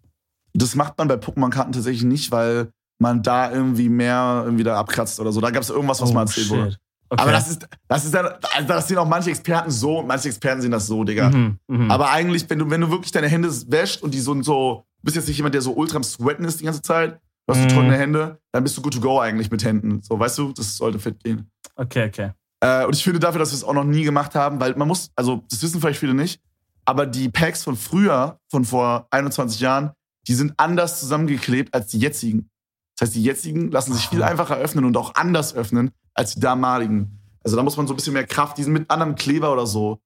[0.54, 5.20] Das macht man bei Pokémon-Karten tatsächlich nicht, weil man da irgendwie mehr irgendwie da abkratzt
[5.20, 5.42] oder so.
[5.42, 6.62] Da gab es irgendwas, was mal erzählt wurde.
[6.62, 6.80] Oh, shit.
[7.10, 7.22] Okay.
[7.22, 10.30] Aber das ist, das ist dann, also das sehen auch manche Experten so, und manche
[10.30, 11.30] Experten sehen das so, Digga.
[11.30, 11.92] Mhm, mhm.
[11.92, 15.04] Aber eigentlich, wenn du, wenn du wirklich deine Hände wäscht und die so, so du
[15.04, 17.64] bist jetzt nicht jemand, der so ultra am Sweaten ist die ganze Zeit, du hast
[17.64, 17.70] Mhm.
[17.70, 20.02] trockene Hände, dann bist du good to go eigentlich mit Händen.
[20.02, 21.50] So, weißt du, das sollte fit gehen.
[21.76, 22.32] okay, okay.
[22.62, 24.88] Äh, und ich finde dafür, dass wir es auch noch nie gemacht haben, weil man
[24.88, 26.40] muss, also das wissen vielleicht viele nicht,
[26.86, 29.92] aber die Packs von früher, von vor 21 Jahren,
[30.28, 32.50] die sind anders zusammengeklebt als die jetzigen.
[32.98, 34.30] Das heißt, die jetzigen lassen sich viel Aha.
[34.32, 37.20] einfacher öffnen und auch anders öffnen als die damaligen.
[37.44, 39.66] Also da muss man so ein bisschen mehr Kraft, die sind mit anderem Kleber oder
[39.68, 40.00] so.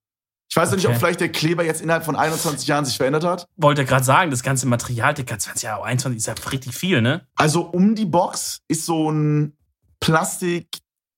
[0.49, 0.99] Ich weiß ja nicht, ob Okay.
[0.99, 3.47] vielleicht der Kleber jetzt innerhalb von 21 Jahren sich verändert hat.
[3.57, 7.27] Wollte gerade sagen, das ganze Material, Digga, 20 Jahre, 21 ist ja richtig viel, ne?
[7.35, 9.57] Also um die Box ist so ein
[9.99, 10.67] Plastik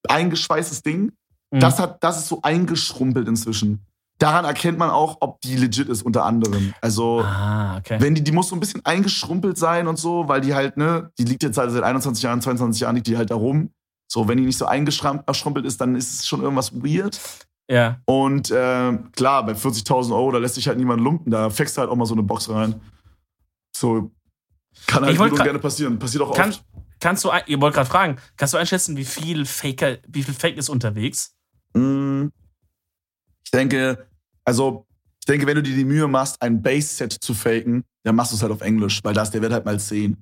[0.07, 1.11] eingeschweißtes Ding.
[1.51, 1.59] Mhm.
[1.59, 3.85] Das, hat, das ist so eingeschrumpelt inzwischen.
[4.17, 6.73] Daran erkennt man auch, ob die legit ist, unter anderem.
[6.81, 7.97] Also, ah, okay.
[8.01, 11.11] wenn die, die muss so ein bisschen eingeschrumpelt sein und so, weil die halt, ne,
[11.17, 13.71] die liegt jetzt halt seit 21 Jahren, 22 Jahren liegt die halt da rum.
[14.11, 17.17] So, wenn die nicht so eingeschrumpelt ist, dann ist es schon irgendwas weird.
[17.69, 18.01] Ja.
[18.05, 21.81] Und äh, klar, bei 40.000 Euro, da lässt sich halt niemand lumpen, da fängst du
[21.81, 22.81] halt auch mal so eine Box rein.
[23.75, 24.11] So,
[24.87, 25.99] kann halt gut und gerne passieren.
[25.99, 26.63] Passiert auch Kann, oft.
[26.99, 30.57] kannst du, ihr wollt gerade fragen, kannst du einschätzen, wie viel Faker, wie viel Fake
[30.57, 31.35] ist unterwegs?
[31.73, 32.27] Mm,
[33.45, 34.07] Ich denke,
[34.43, 34.85] also,
[35.19, 38.35] ich denke, wenn du dir die Mühe machst, ein Base-Set zu faken, dann machst du
[38.35, 40.17] es halt auf Englisch, weil da ist der Wert halt mal 10.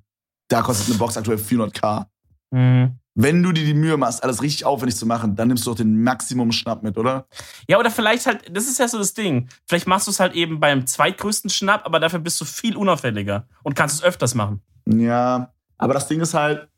[0.50, 2.06] Da kostet eine Box aktuell 400k.
[2.52, 3.00] Mhm.
[3.20, 5.78] Wenn du dir die Mühe machst, alles richtig aufwendig zu machen, dann nimmst du doch
[5.78, 7.26] den Maximum-Schnapp mit, oder?
[7.68, 9.50] Ja, oder vielleicht halt, das ist ja so das Ding.
[9.66, 13.48] Vielleicht machst du es halt eben beim zweitgrößten Schnapp, aber dafür bist du viel unauffälliger
[13.64, 14.62] und kannst es öfters machen.
[14.86, 16.70] Ja, aber das Ding ist halt,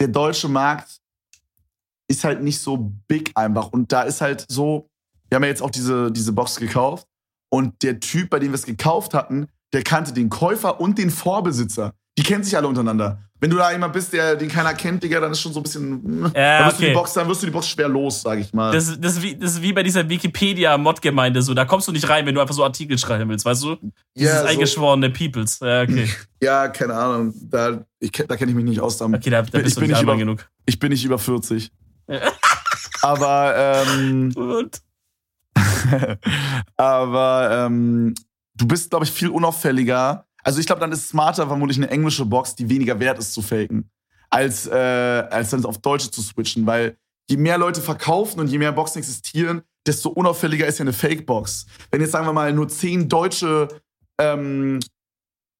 [0.00, 1.02] der deutsche Markt
[2.08, 3.68] ist halt nicht so big einfach.
[3.68, 4.88] Und da ist halt so,
[5.28, 7.06] wir haben ja jetzt auch diese, diese Box gekauft
[7.50, 11.10] und der Typ, bei dem wir es gekauft hatten, der kannte den Käufer und den
[11.10, 11.92] Vorbesitzer.
[12.16, 13.18] Die kennen sich alle untereinander.
[13.44, 15.64] Wenn du da jemand bist, der den keiner kennt, Digga, dann ist schon so ein
[15.64, 16.32] bisschen.
[16.34, 16.88] Ja, dann, wirst du okay.
[16.88, 18.72] die Box, dann wirst du die Box schwer los, sag ich mal.
[18.72, 21.52] Das, das, ist wie, das ist wie bei dieser Wikipedia-Mod-Gemeinde so.
[21.52, 23.76] Da kommst du nicht rein, wenn du einfach so Artikel schreiben willst, weißt du?
[24.14, 25.60] Dieses Ja, so- eingeschworene Peoples.
[25.60, 26.08] Ja, okay.
[26.42, 27.34] ja, keine Ahnung.
[27.50, 28.96] Da, ich, da kenne ich mich nicht aus.
[28.96, 30.48] Da, Okay, da, da ich, bist du bin nicht nicht über, genug.
[30.64, 31.70] ich bin nicht über 40.
[32.08, 32.20] Ja.
[33.02, 34.80] Aber, ähm, Und?
[36.78, 38.14] aber ähm,
[38.54, 40.24] du bist, glaube ich, viel unauffälliger.
[40.44, 43.32] Also ich glaube, dann ist es smarter, vermutlich eine englische Box, die weniger wert ist,
[43.32, 43.90] zu faken,
[44.30, 46.66] als, äh, als dann auf Deutsche zu switchen.
[46.66, 46.96] Weil
[47.28, 51.66] je mehr Leute verkaufen und je mehr Boxen existieren, desto unauffälliger ist ja eine Fake-Box.
[51.90, 53.68] Wenn jetzt, sagen wir mal, nur zehn deutsche
[54.18, 54.80] ähm,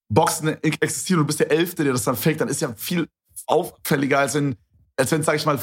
[0.09, 3.09] Boxen existieren und du bist der Elfte, der das dann faked, dann ist ja viel
[3.47, 4.55] auffälliger, als wenn,
[4.97, 5.59] als wenn es, sag ich mal,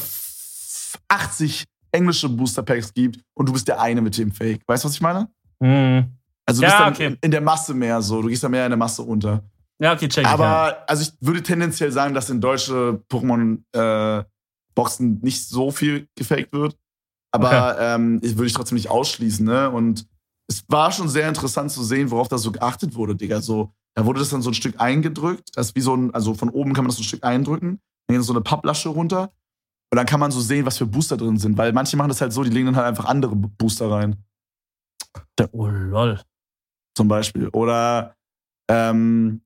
[1.08, 4.62] 80 englische Booster Packs gibt und du bist der eine mit dem Fake.
[4.68, 5.30] Weißt du, was ich meine?
[5.62, 6.18] Hm.
[6.52, 7.18] Also du Ja, bist dann okay.
[7.22, 8.22] in der Masse mehr so.
[8.22, 9.44] Du gehst da mehr in der Masse unter.
[9.80, 10.30] Ja, okay, check ich.
[10.30, 10.78] Aber ja.
[10.88, 16.78] also ich würde tendenziell sagen, dass in deutsche Pokémon-Boxen nicht so viel gefaked wird.
[17.34, 19.70] Aber ähm, ich würde ich trotzdem nicht ausschließen, ne?
[19.70, 20.06] Und
[20.48, 23.42] es war schon sehr interessant zu sehen, worauf da so geachtet wurde, Digga.
[23.42, 25.52] So, da wurde das dann so ein Stück eingedrückt.
[25.56, 27.80] Das wie so ein, also von oben kann man das so ein Stück eindrücken.
[28.08, 29.32] Dann geht so eine Papplasche runter.
[29.90, 31.58] Und dann kann man so sehen, was für Booster drin sind.
[31.58, 34.18] Weil manche machen das halt so, die legen dann halt einfach andere Booster rein.
[35.54, 36.20] Oh, lol.
[36.96, 37.48] Zum Beispiel.
[37.50, 38.16] Oder
[38.70, 39.42] ähm,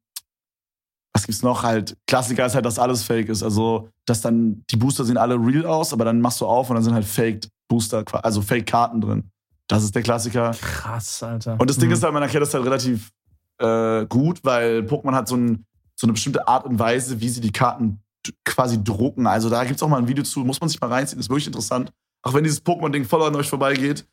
[1.13, 1.63] was gibt's noch?
[1.63, 3.43] Halt, Klassiker ist halt, dass alles fake ist.
[3.43, 6.75] Also, dass dann die Booster sehen alle real aus, aber dann machst du auf und
[6.75, 9.31] dann sind halt Faked Booster, also Fake-Karten drin.
[9.67, 10.51] Das ist der Klassiker.
[10.51, 11.57] Krass, Alter.
[11.59, 11.93] Und das Ding Hm.
[11.93, 13.11] ist halt, man erkennt das halt relativ
[13.57, 15.65] äh, gut, weil Pokémon hat so, ein,
[15.95, 18.01] so eine bestimmte Art und Weise, wie sie die Karten
[18.43, 19.25] quasi drucken.
[19.25, 21.47] Also da gibt's auch mal ein Video zu, muss man sich mal reinziehen, ist wirklich
[21.47, 21.91] interessant.
[22.21, 24.05] Auch wenn dieses Pokémon-Ding voll an euch vorbeigeht.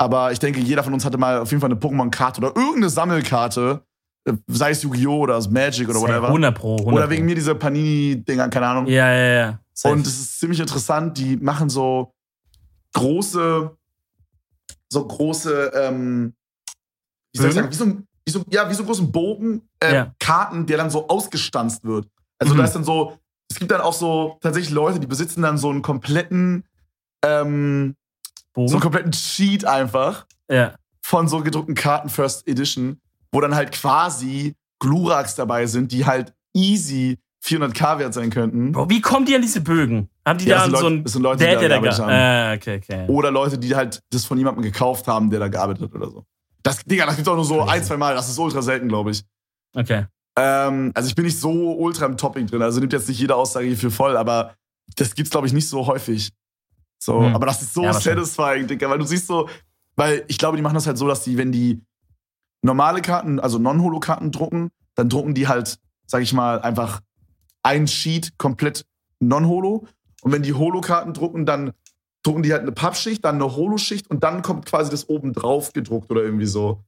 [0.00, 2.88] Aber ich denke, jeder von uns hatte mal auf jeden Fall eine Pokémon-Karte oder irgendeine
[2.88, 3.82] Sammelkarte,
[4.24, 5.18] äh, sei es Yu-Gi-Oh!
[5.18, 6.28] oder Magic oder whatever.
[6.28, 8.86] 100 Pro, 100 Oder wegen mir diese Panini-Dinger, keine Ahnung.
[8.86, 9.58] Ja, ja, ja.
[9.74, 9.94] Safe.
[9.94, 12.14] Und es ist ziemlich interessant, die machen so
[12.94, 13.76] große,
[14.88, 16.34] so große, ähm,
[17.34, 19.94] wie soll ich sagen, wie so, ein- wie so, ja, wie so großen Bogen, äh,
[19.94, 20.14] Ja.
[20.18, 22.08] Karten, der dann so ausgestanzt wird.
[22.38, 22.58] Also Mhm.
[22.58, 23.18] da ist dann so,
[23.50, 26.64] es gibt dann auch so tatsächlich Leute, die besitzen dann so einen kompletten,
[27.22, 27.96] ähm,
[28.54, 28.80] so einen Bogen.
[28.80, 30.74] kompletten Sheet einfach Ja.
[31.02, 33.00] von so gedruckten Karten First Edition,
[33.32, 38.72] wo dann halt quasi Gluraks dabei sind, die halt easy 400k wert sein könnten.
[38.72, 40.08] Bro, wie kommen die an diese Bögen?
[40.26, 41.80] Haben die Ja, da sind so Leute- ein das sind Leute, die der, da der,
[41.80, 43.06] gearbeitet Ah, okay, okay.
[43.12, 46.24] Oder Leute, die halt das von jemandem gekauft haben, der da gearbeitet hat oder so.
[46.62, 48.14] Das, Digga, das gibt's auch nur so ein, zwei Mal.
[48.14, 49.22] Das ist ultra selten, glaube ich.
[49.74, 50.04] Okay.
[50.38, 52.60] Ähm, also ich bin nicht so ultra im Topping drin.
[52.62, 54.54] Also nimmt jetzt nicht jede Aussage hier für voll, aber
[54.96, 56.30] das gibt's, glaube ich, nicht so häufig.
[57.02, 57.34] So, Hm.
[57.34, 59.48] aber das ist so Ja, satisfying, Digga, weil du siehst so,
[59.96, 61.80] weil ich glaube, die machen das halt so, dass die, wenn die
[62.62, 67.00] normale Karten, also Non-Holo-Karten drucken, dann drucken die halt, sag ich mal, einfach
[67.62, 68.84] ein Sheet komplett
[69.20, 69.86] Non-Holo.
[70.22, 71.72] Und wenn die Holo-Karten drucken, dann
[72.22, 75.72] drucken die halt eine Pappschicht, dann eine Holo-Schicht und dann kommt quasi das oben drauf
[75.72, 76.84] gedruckt oder irgendwie so.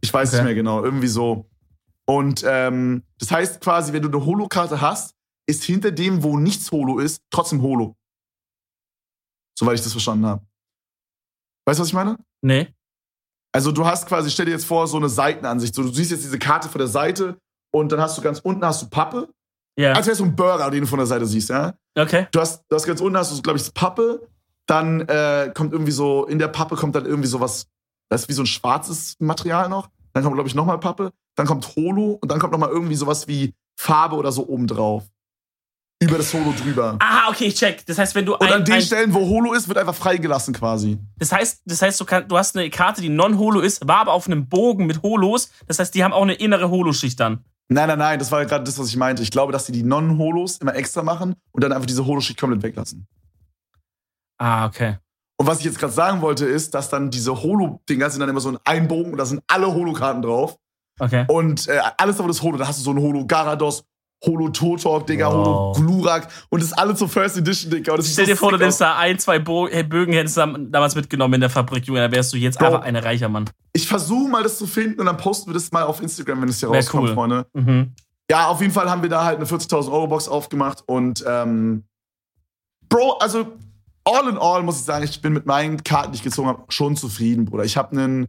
[0.00, 0.36] Ich weiß Okay.
[0.36, 1.46] nicht mehr genau, irgendwie so.
[2.04, 5.14] Und ähm, das heißt quasi, wenn du eine Holo-Karte hast,
[5.46, 7.96] ist hinter dem, wo nichts Holo ist, trotzdem Holo.
[9.58, 10.42] Soweit ich das verstanden habe.
[11.66, 12.16] Weißt du, was ich meine?
[12.42, 12.68] Nee.
[13.52, 15.74] Also du hast quasi, stell dir jetzt vor, so eine Seitenansicht.
[15.74, 17.38] So, du siehst jetzt diese Karte von der Seite
[17.72, 19.28] und dann hast du ganz unten hast du Pappe.
[19.78, 19.92] Ja.
[19.92, 21.74] Als wärst du ein Burger, den du von der Seite siehst, ja?
[21.98, 22.28] Okay.
[22.32, 24.28] Du hast, du hast ganz unten hast du, glaube ich, Pappe.
[24.66, 27.66] Dann äh, kommt irgendwie so, in der Pappe kommt dann irgendwie sowas,
[28.10, 29.88] das ist wie so ein schwarzes Material noch.
[30.12, 31.12] Dann kommt, glaube ich, nochmal Pappe.
[31.36, 35.04] Dann kommt Holo und dann kommt nochmal irgendwie sowas wie Farbe oder so oben drauf.
[36.02, 36.96] Über das Holo drüber.
[37.00, 37.84] Aha, okay, ich check.
[37.86, 39.94] Das heißt, wenn du Und ein, an den ein Stellen, wo Holo ist, wird einfach
[39.94, 40.98] freigelassen quasi.
[41.18, 44.12] das heißt, das heißt, du, kann, du hast eine Karte, die non-Holo ist, war aber
[44.12, 45.50] auf einem Bogen mit Holos.
[45.66, 47.44] Das heißt, die haben auch eine innere Holoschicht dann.
[47.68, 49.22] Nein, nein, nein, das war gerade das, was ich meinte.
[49.22, 52.62] Ich glaube, dass sie die Non-Holos immer extra machen und dann einfach diese Holoschicht komplett
[52.62, 53.06] weglassen.
[54.38, 54.98] Ah, okay.
[55.38, 58.40] Und was ich jetzt gerade sagen wollte, ist, dass dann diese Holo-Dinger sind dann immer
[58.40, 60.58] so in einem Bogen und da sind alle Holo-Karten drauf.
[60.98, 61.24] Okay.
[61.28, 62.56] Und äh, alles davon ist Holo.
[62.56, 63.84] Da hast du so ein Holo Garados,
[64.24, 65.76] Holo Totok, Digga, Holo Wow.
[65.76, 67.92] Glurak und das ist alles zur First Edition, Digga.
[67.92, 70.36] Und das Stell sieht dir so vor, du nimmst da ein, zwei Bo Bögen, hättest
[70.36, 72.66] du dam- damals mitgenommen in der Fabrik, Junge, da wärst du jetzt Bro.
[72.66, 73.44] einfach ein reicher Mann.
[73.74, 76.48] Ich versuche mal das zu finden und dann posten wir das mal auf Instagram, wenn
[76.48, 77.14] es hier Wär rauskommt, cool.
[77.14, 77.46] Freunde.
[77.52, 77.92] Mhm.
[78.30, 81.84] ja, auf jeden Fall haben wir da halt eine 40.000 Euro Box aufgemacht und ähm,
[82.88, 83.46] Bro, also
[84.04, 86.62] all in all muss ich sagen, ich bin mit meinen Karten, die ich gezogen habe,
[86.68, 87.64] schon zufrieden, Bruder.
[87.64, 88.28] Ich habe einen,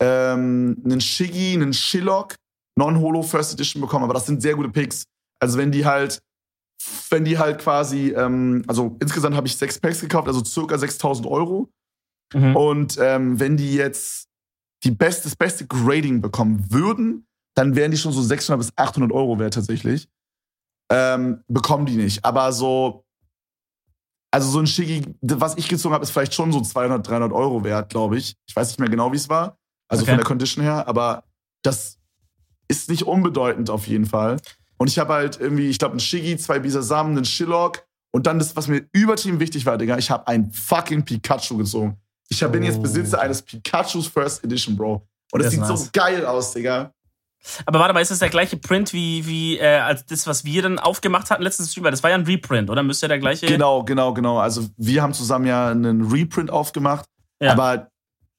[0.00, 2.34] ähm, einen Shiggy, einen Shillock,
[2.76, 5.04] Non-Holo First Edition bekommen, aber das sind sehr gute Picks.
[5.44, 6.22] Also wenn die halt,
[7.10, 11.26] wenn die halt quasi, ähm, also insgesamt habe ich sechs Packs gekauft, also circa 6.000
[11.26, 11.70] Euro.
[12.32, 12.56] Mhm.
[12.56, 14.30] Und ähm, wenn die jetzt
[14.84, 19.12] die best, das beste Grading bekommen würden, dann wären die schon so 600 bis 800
[19.12, 20.08] Euro wert tatsächlich.
[20.90, 22.24] Ähm, bekommen die nicht.
[22.24, 23.04] Aber so,
[24.30, 27.64] also so ein Shiggy, was ich gezogen habe, ist vielleicht schon so 200, 300 Euro
[27.64, 28.34] wert, glaube ich.
[28.46, 29.58] Ich weiß nicht mehr genau, wie es war.
[29.88, 30.12] Also Okay.
[30.12, 30.88] von der Condition her.
[30.88, 31.24] Aber
[31.62, 31.98] das
[32.66, 34.38] ist nicht unbedeutend auf jeden Fall.
[34.76, 37.84] Und ich habe halt irgendwie, ich glaube, einen Shiggy, zwei Bisasam, einen Shillock.
[38.12, 41.96] Und dann das, was mir übertrieben wichtig war, Digga, ich habe einen fucking Pikachu gezogen.
[42.28, 42.82] Ich hab- bin jetzt Oh.
[42.82, 45.06] Besitzer eines Pikachus First Edition, Bro.
[45.32, 45.90] Und Das es sieht so nice.
[45.92, 46.92] geil aus, Digga.
[47.66, 50.62] Aber warte mal, ist das der gleiche Print wie, wie äh, als das, was wir
[50.62, 51.84] dann aufgemacht hatten letztes Stream?
[51.84, 52.82] Das war ja ein Reprint, oder?
[52.82, 53.46] Müsste ja der gleiche.
[53.46, 54.38] Genau, genau, genau.
[54.38, 57.04] Also wir haben zusammen ja einen Reprint aufgemacht,
[57.42, 57.52] Ja.
[57.52, 57.88] aber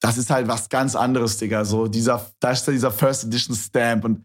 [0.00, 1.64] das ist halt was ganz anderes, Digga.
[1.64, 4.24] So dieser, da ist ja dieser First Edition Stamp und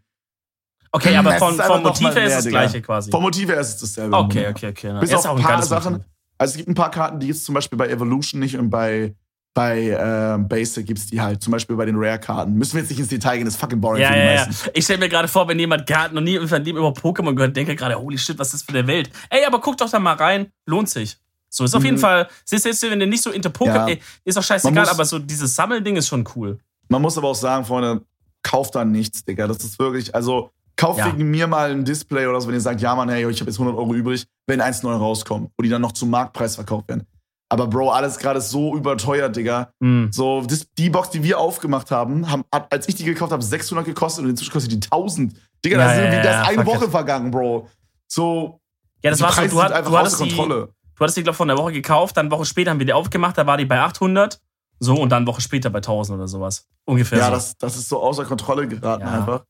[0.92, 2.60] Okay, aber Es vom noch Motiv her ist mehr, das Digga.
[2.60, 3.10] gleiche quasi.
[3.10, 4.16] vom Motiv her ist es dasselbe.
[4.16, 5.00] Okay, okay, okay.
[5.00, 5.92] Bis Ja, auf ist auch ein paar Sachen.
[5.94, 6.06] Motiv.
[6.38, 9.14] Also es gibt ein paar Karten, die jetzt zum Beispiel bei Evolution nicht und bei,
[9.54, 11.42] bei ähm, Basic gibt's die halt.
[11.42, 12.52] Zum Beispiel bei den Rare-Karten.
[12.54, 14.32] Müssen wir jetzt nicht ins Detail gehen, das ist fucking boring Ja, für die ja,
[14.34, 14.46] ja.
[14.46, 14.70] meisten.
[14.74, 17.56] Ich stelle mir gerade vor, wenn jemand Garten noch nie von dem über Pokémon gehört,
[17.56, 19.10] denke gerade, holy shit, was ist das für eine Welt?
[19.30, 21.16] Ey, aber guck doch da mal rein, lohnt sich.
[21.48, 22.00] So, ist auf jeden Mhm.
[22.00, 23.96] Fall, siehst du jetzt, wenn du nicht so into Pokémon, Ja.
[24.24, 26.58] ist doch scheißegal, muss- aber so dieses Sammelding ist schon cool.
[26.88, 28.02] Man muss aber auch sagen, Freunde,
[28.42, 29.46] kauft da nichts, Digga.
[29.46, 31.06] Das ist wirklich, also kauft Ja.
[31.06, 33.50] wegen mir mal ein Display oder so, wenn ihr sagt, ja, Mann, hey, ich habe
[33.50, 36.88] jetzt 100 Euro übrig, wenn eins neu rauskommt, wo die dann noch zum Marktpreis verkauft
[36.88, 37.06] werden.
[37.50, 39.70] Aber Bro, alles gerade ist so überteuert, Digga.
[39.80, 40.08] Mhm.
[40.10, 43.84] So, das, die Box, die wir aufgemacht haben, haben, als ich die gekauft habe, 600
[43.84, 45.34] gekostet und inzwischen kostet die 1000.
[45.64, 46.90] Digga, Ja, da, sind ja, ja, da ist eine Woche it.
[46.90, 47.68] vergangen, Bro.
[48.08, 48.58] So,
[49.02, 50.68] Ja, das die war so, du, hat, einfach du außer hattest die, Kontrolle.
[50.96, 52.86] du hattest die, glaube ich, vor einer Woche gekauft, dann eine Woche später haben wir
[52.86, 54.40] die aufgemacht, da war die bei 800,
[54.80, 56.66] so, und dann eine Woche später bei 1000 oder sowas.
[56.86, 57.32] Ungefähr Ja, so.
[57.32, 59.44] das, das ist so außer Kontrolle geraten einfach.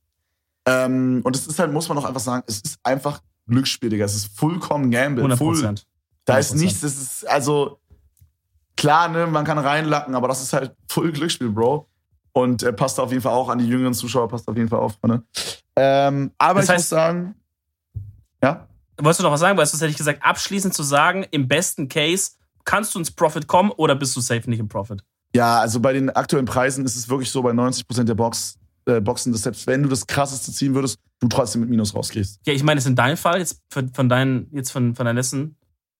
[0.65, 4.05] Ähm, und es ist halt, muss man auch einfach sagen, es ist einfach Glücksspiel, Digga.
[4.05, 5.21] Es ist vollkommen Gamble.
[5.23, 5.55] 100 Full.
[5.55, 5.85] Prozent.
[6.25, 6.59] Da ist 100%.
[6.59, 7.79] nichts, das ist, also,
[8.77, 11.87] klar, ne, man kann reinlacken, aber das ist halt voll Glücksspiel, Bro.
[12.31, 14.79] Und äh, passt auf jeden Fall auch an die jüngeren Zuschauer, passt auf jeden Fall
[14.79, 15.21] auf, ne?
[15.75, 17.35] Ähm, aber Das ich heißt- muss sagen,
[18.41, 18.67] ja,
[18.99, 19.57] Wolltest du noch was sagen?
[19.57, 22.31] Weil du hätte ich gesagt, abschließend zu sagen, im besten Case
[22.63, 25.03] kannst du ins Profit kommen oder bist du safe nicht im Profit?
[25.35, 28.99] ja, also bei den aktuellen Preisen ist es wirklich so, bei 90% der Box, äh,
[29.01, 32.39] Boxen, dass selbst wenn du das krasseste ziehen würdest, du trotzdem mit Minus rausgehst.
[32.45, 35.15] Ja, ich meine, ist in deinem Fall, jetzt von, von deinen, jetzt von, von deinen
[35.17, 35.55] letzten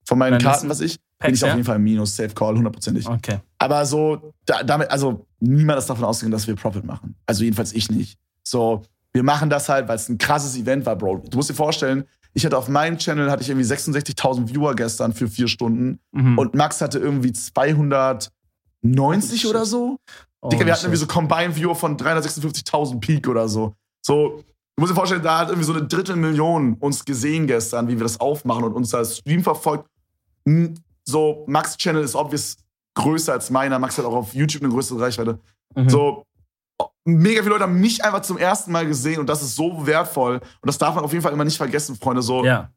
[0.06, 1.56] Von meinen Dann Karten, was ich, bin Packs, ich auf ja?
[1.56, 3.08] jeden Fall im Minus, Safe Call, hundertprozentig.
[3.08, 3.40] Okay.
[3.58, 7.16] Aber so, da, damit, also niemand ist davon ausgegangen, dass wir Profit machen.
[7.26, 8.18] Also jedenfalls ich nicht.
[8.44, 8.82] So,
[9.14, 11.24] wir machen das halt, weil es ein krasses Event war, Bro.
[11.30, 12.04] Du musst dir vorstellen,
[12.34, 16.38] ich hatte auf meinem Channel hatte ich irgendwie 66.000 Viewer gestern für vier Stunden Mhm.
[16.40, 18.32] und Max hatte irgendwie 290
[19.46, 20.00] Oh, oder so.
[20.44, 20.86] Oh, Digga, wir hatten shit.
[20.90, 23.74] irgendwie so Combined Viewer von 356.000 Peak oder so.
[24.06, 24.38] So,
[24.76, 28.04] du musst dir vorstellen, da hat irgendwie so eine Drittelmillion uns gesehen gestern, wie wir
[28.04, 29.88] das aufmachen und uns als Stream verfolgt.
[30.48, 30.76] Hm,
[31.06, 32.58] So, Max Channel ist obvious
[32.96, 33.80] größer als meiner.
[33.80, 35.40] Max hat auch auf YouTube eine größere Reichweite.
[35.76, 35.90] Mhm.
[35.90, 36.24] So,
[37.06, 40.36] mega viele Leute haben mich einfach zum ersten Mal gesehen und das ist so wertvoll.
[40.36, 42.22] Und das darf man auf jeden Fall immer nicht vergessen, Freunde.
[42.22, 42.70] So, Ja.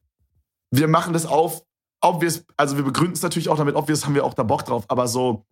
[0.72, 1.62] wir machen das auf,
[2.00, 4.84] obvious, also wir begründen es natürlich auch damit, obvious haben wir auch da Bock drauf,
[4.88, 5.44] aber so,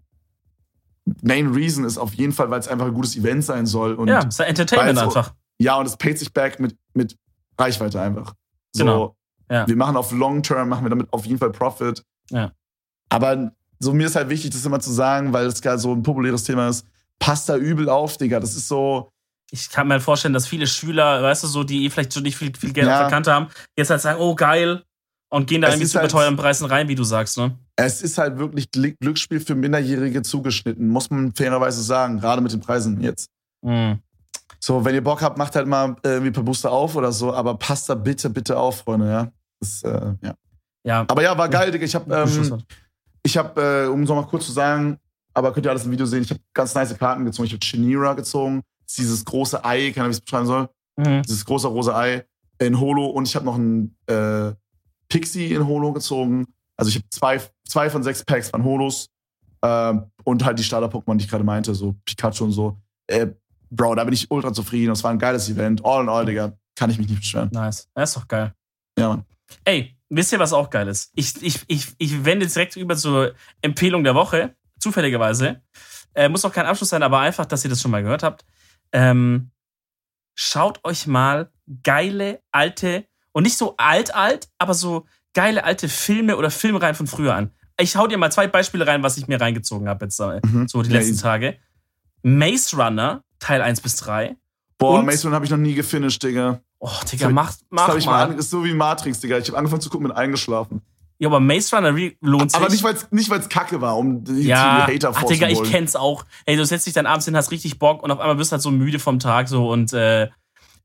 [1.23, 3.95] Main Reason ist auf jeden Fall, weil es einfach ein gutes Event sein soll.
[3.95, 5.35] Und ja, ist ja Entertainment einfach.
[5.59, 7.17] ja, und es paid sich back mit, mit
[7.59, 8.35] Reichweite einfach.
[8.73, 9.17] So, Genau.
[9.51, 9.69] Ja.
[9.69, 12.03] Wir machen auf Long Term, machen wir damit auf jeden Fall Profit.
[12.31, 12.53] Ja.
[13.11, 16.03] Aber so mir ist halt wichtig, das immer zu sagen, weil es gerade so ein
[16.03, 16.87] populäres Thema ist.
[17.19, 18.41] Passt da übel auf, Digga.
[18.41, 19.11] Das ist so.
[19.51, 22.37] Ich kann mir vorstellen, dass viele Schüler, weißt du, so, die eh vielleicht schon nicht
[22.37, 22.95] viel, viel Geld Ja.
[22.95, 24.83] auf der Kante haben, jetzt halt sagen, oh geil,
[25.35, 27.57] und gehen da Es irgendwie zu halt- überteuerten Preisen rein, wie du sagst, ne?
[27.77, 32.53] Es ist halt wirklich Gl- Glücksspiel für Minderjährige zugeschnitten, muss man fairerweise sagen, gerade mit
[32.53, 33.29] den Preisen jetzt.
[33.63, 33.99] Mhm.
[34.61, 37.13] So, wenn ihr Bock habt, macht halt mal äh, irgendwie ein paar Booster auf oder
[37.13, 39.33] so, aber passt da bitte, bitte auf, Freunde, ja.
[39.61, 40.35] Das, äh, ja.
[40.87, 41.05] Ja.
[41.09, 41.85] Aber ja, war geil, Digga.
[41.85, 42.63] Ich hab, ähm,
[43.23, 44.99] ich hab, äh, um es noch mal kurz zu sagen,
[45.35, 47.47] aber könnt ihr alles im Video sehen, ich habe ganz nice Karten gezogen.
[47.47, 48.63] Ich habe Chinira gezogen,
[48.97, 50.69] dieses große Ei, keine Ahnung, wie ich es beschreiben soll.
[50.97, 51.23] Mhm.
[51.23, 52.25] Dieses große rosa Ei
[52.59, 54.53] in Holo und ich habe noch ein äh,
[55.15, 56.45] Pixie in Holo gezogen.
[56.77, 59.09] Also ich habe zwei, zwei von sechs Packs von Holos
[59.63, 62.81] ähm, und halt die Starter-Pokémon, die ich gerade meinte, so Pikachu und so.
[63.07, 63.29] Äh,
[63.71, 64.89] Bro, da bin ich ultra zufrieden.
[64.89, 65.85] Das war ein geiles Event.
[65.85, 67.49] All in all, Digga, kann ich mich nicht beschweren.
[67.53, 67.89] Nice.
[67.95, 68.53] Das ist doch geil.
[68.99, 69.25] Ja, Mann.
[69.65, 71.13] Ey, wisst ihr, was auch geil ist?
[71.15, 75.63] Ich, ich, ich, ich wende jetzt direkt über zur Empfehlung der Woche, zufälligerweise.
[76.15, 78.45] Äh, muss auch kein Abschluss sein, aber einfach, dass ihr das schon mal gehört habt.
[78.91, 79.53] Ähm,
[80.35, 81.53] schaut euch mal
[81.85, 85.05] geile, alte, und nicht so alt, alt, aber so
[85.35, 87.51] geile alte Filme oder Filmreihen von früher an.
[87.79, 90.69] Ich hau dir mal zwei Beispiele rein, was ich mir reingezogen habe jetzt äh, Mhm.
[90.69, 91.23] so die Ja, letzten easy.
[91.23, 91.57] Tage.
[92.23, 94.37] Maze Runner, Teil 1 bis 3.
[94.79, 96.61] Boah, Und- Mason habe ich noch nie gefinisht, Digga.
[96.79, 98.29] Oh, Digga, mach, Das mach hab ich mal.
[98.29, 98.39] mal.
[98.39, 99.39] ist so wie Matrix, Digga.
[99.39, 100.83] Ich habe angefangen zu gucken, bin eingeschlafen.
[101.19, 102.61] Ja, aber Maze Runner lohnt sich.
[102.61, 105.49] Aber nicht, weil es nicht, weil's kacke war, um die, ja, die Hater ach Digga,
[105.49, 106.25] ich kenn's auch.
[106.45, 108.55] Ey, du setzt dich dann abends hin, hast richtig Bock und auf einmal bist du
[108.55, 110.29] halt so müde vom Tag so und äh,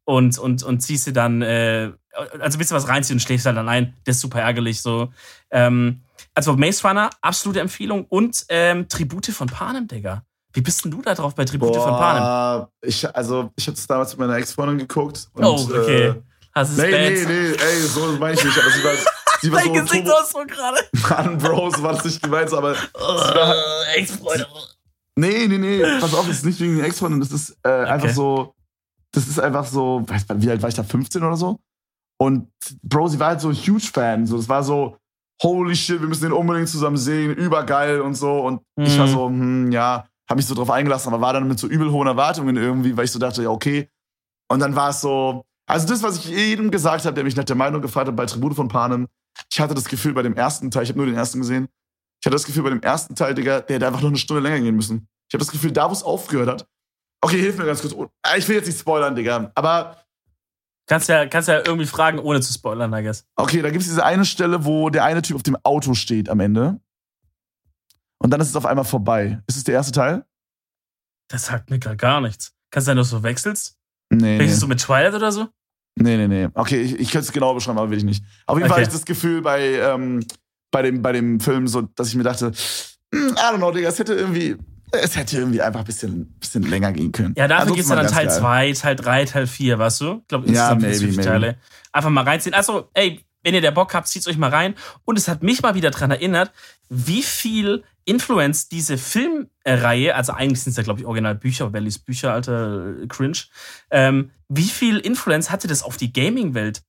[0.09, 1.91] und und und ziehst dir dann äh,
[2.39, 3.93] also willst du was reinziehen und schläfst halt dann ein.
[4.05, 5.13] Das ist super ärgerlich so.
[5.51, 6.01] Ähm,
[6.33, 10.23] also Maze Runner, absolute Empfehlung und ähm, Tribute von Panem, Digga.
[10.53, 12.21] Wie bist denn du da drauf bei Tribute von Panem?
[12.23, 15.29] Boah, ich, also, ich habe das damals mit meiner Ex-Freundin geguckt.
[15.33, 16.07] Und, Oh, okay.
[16.07, 16.15] Äh,
[16.55, 18.57] Hast du nee, nee, nee, ey, so meine ich nicht.
[18.59, 18.91] Aber sie war,
[19.41, 20.79] sie war Dein so Gesicht Turbo- aus so gerade.
[21.09, 24.47] Mann, Bro, so war das nicht gemeint, aber Äh, Ex-Freunde.
[25.15, 25.83] Nee, nee, nee.
[25.99, 27.19] Pass auf, das ist nicht wegen den Ex-Freundin.
[27.19, 28.55] Das ist äh, einfach so.
[29.13, 30.03] Das ist einfach so.
[30.07, 30.83] Weiß, wie alt war ich da?
[30.83, 31.59] 15 oder so?
[32.21, 32.49] Und
[32.83, 34.25] Bro, sie war halt so ein huge Fan.
[34.25, 34.97] So, das war so,
[35.41, 38.41] holy shit, wir müssen den unbedingt zusammen sehen, übergeil und so.
[38.41, 39.11] Und ich war Mhm.
[39.11, 42.07] so, hm, ja, hab mich so drauf eingelassen, aber war dann mit so übel hohen
[42.07, 43.89] Erwartungen irgendwie, weil ich so dachte, ja, okay.
[44.51, 45.43] Und dann war es so.
[45.67, 48.25] Also das, was ich jedem gesagt habe, der mich nach der Meinung gefragt hat bei
[48.25, 49.07] Tribute von Panem,
[49.51, 51.67] ich hatte das Gefühl bei dem ersten Teil, ich habe nur den ersten gesehen,
[52.19, 54.41] ich hatte das Gefühl bei dem ersten Teil, Digga, der hätte einfach noch eine Stunde
[54.41, 55.07] länger gehen müssen.
[55.29, 56.67] Ich habe das Gefühl, da wo es aufgehört hat.
[57.21, 57.93] Okay, hilf mir ganz kurz.
[57.93, 58.07] Oh,
[58.37, 59.51] Ich will jetzt nicht spoilern, Digga.
[59.55, 59.97] Aber
[60.87, 63.23] Kannst ja, kannst ja irgendwie fragen, ohne zu spoilern, I guess.
[63.35, 66.29] okay, da gibt es diese eine Stelle, wo der eine Typ auf dem Auto steht
[66.29, 66.79] am Ende.
[68.17, 69.39] Und dann ist es auf einmal vorbei.
[69.47, 70.25] Ist es der erste Teil?
[71.29, 72.53] Das sagt mir gerade gar nichts.
[72.71, 73.77] Kannst du sein, dass du wechselst?
[74.11, 74.59] Nee, Welches nee.
[74.61, 75.47] so mit Twilight oder so?
[75.95, 76.47] Nee, nee, nee.
[76.55, 78.23] Okay, ich, ich könnte es genau beschreiben, aber will ich nicht.
[78.47, 78.85] Auf jeden Fall Okay.
[78.85, 80.25] hatte ich das Gefühl bei, ähm,
[80.71, 82.47] bei, dem, bei dem Film, so, dass ich mir dachte,
[83.13, 84.57] hm, I don't know, Digga, es hätte irgendwie,
[84.91, 87.33] es hätte irgendwie einfach ein bisschen, bisschen länger gehen können.
[87.37, 88.37] Ja, dafür geht's ja war dann Teil geil.
[88.39, 90.19] 2, Teil 3, Teil 4, weißt du?
[90.21, 91.21] Ich glaube, Ja, insgesamt maybe, maybe.
[91.23, 91.57] Teile.
[91.91, 92.53] Einfach mal reinziehen.
[92.53, 94.75] Also, ey, wenn ihr der Bock habt, zieht's euch mal rein.
[95.05, 96.51] Und es hat mich mal wieder dran erinnert,
[96.89, 102.05] wie viel Influence diese Filmreihe, also eigentlich sind es ja, glaube ich, original Bücher, liest
[102.05, 103.37] Bücher, alter Cringe,
[103.91, 106.81] ähm, wie viel Influence hatte das auf die Gaming-Welt?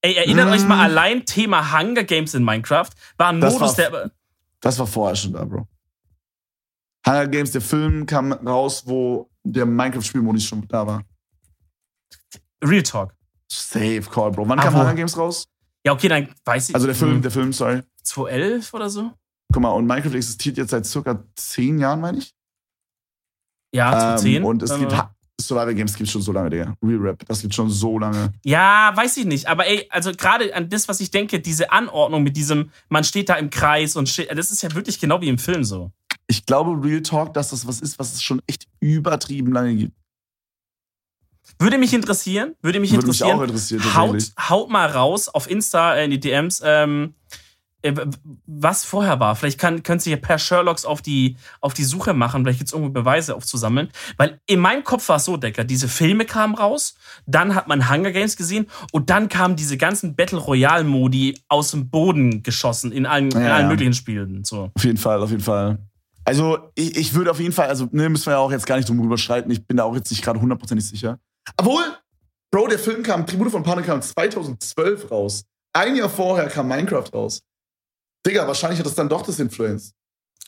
[0.00, 0.52] Ey, erinnert Mm.
[0.52, 2.88] euch mal allein Thema Hunger Games in Minecraft.
[3.18, 4.10] War ein Das Modus, war- der.
[4.60, 5.68] Das war vorher schon da, Bro.
[7.06, 11.02] Hunger Games, der Film kam raus, wo der Minecraft-Spielmodus schon da war.
[12.64, 13.14] Real Talk.
[13.50, 14.48] Safe Call, Bro.
[14.48, 14.78] Wann Ah, kam wo?
[14.78, 15.46] Hunger Games raus?
[15.84, 16.74] Ja, okay, dann weiß ich.
[16.74, 17.82] Also der Film, hm, der Film, sorry.
[18.04, 19.10] 2011 oder so?
[19.52, 22.32] Guck mal, und Minecraft existiert jetzt seit circa zehn Jahren, meine ich.
[23.74, 24.36] Ja, 2010.
[24.36, 25.02] Ähm, und es gibt Äh,
[25.40, 26.74] Survival Games gibt schon so lange, Digga.
[26.82, 28.32] Real Rap, das gibt schon so lange.
[28.44, 29.48] Ja, weiß ich nicht.
[29.48, 33.28] Aber ey, also gerade an das, was ich denke, diese Anordnung mit diesem, man steht
[33.28, 35.90] da im Kreis und steht, das ist ja wirklich genau wie im Film so.
[36.32, 39.92] Ich glaube, Real Talk, dass das was ist, was es schon echt übertrieben lange gibt.
[41.58, 43.38] Würde mich interessieren, würde mich Würde mich interessieren.
[43.38, 47.12] auch interessieren, haut, haut mal raus auf Insta äh, in die DMs, ähm,
[47.82, 47.92] äh,
[48.46, 49.36] was vorher war.
[49.36, 52.92] Vielleicht kann, könnt ihr per Sherlocks auf die, auf die Suche machen, vielleicht gibt's irgendwo
[52.92, 53.90] Beweise aufzusammeln.
[54.16, 56.94] Weil in meinem Kopf war es so, Decker, diese Filme kamen raus,
[57.26, 61.72] dann hat man Hunger Games gesehen und dann kamen diese ganzen Battle Royale Modi aus
[61.72, 63.68] dem Boden geschossen in allen, in Ja, allen ja.
[63.68, 64.44] möglichen Spielen.
[64.44, 64.70] So.
[64.74, 65.78] Auf jeden Fall, auf jeden Fall.
[66.24, 68.76] Also, ich, ich würde auf jeden Fall, also, ne, müssen wir ja auch jetzt gar
[68.76, 69.50] nicht drum überschreiten.
[69.50, 71.18] Ich bin da auch jetzt nicht gerade hundertprozentig sicher.
[71.56, 71.82] Obwohl,
[72.50, 75.44] Bro, der Film kam, Tribute von Panik kam 2012 raus.
[75.72, 77.40] Ein Jahr vorher kam Minecraft raus.
[78.26, 79.94] Digga, wahrscheinlich hat das dann doch das Influence.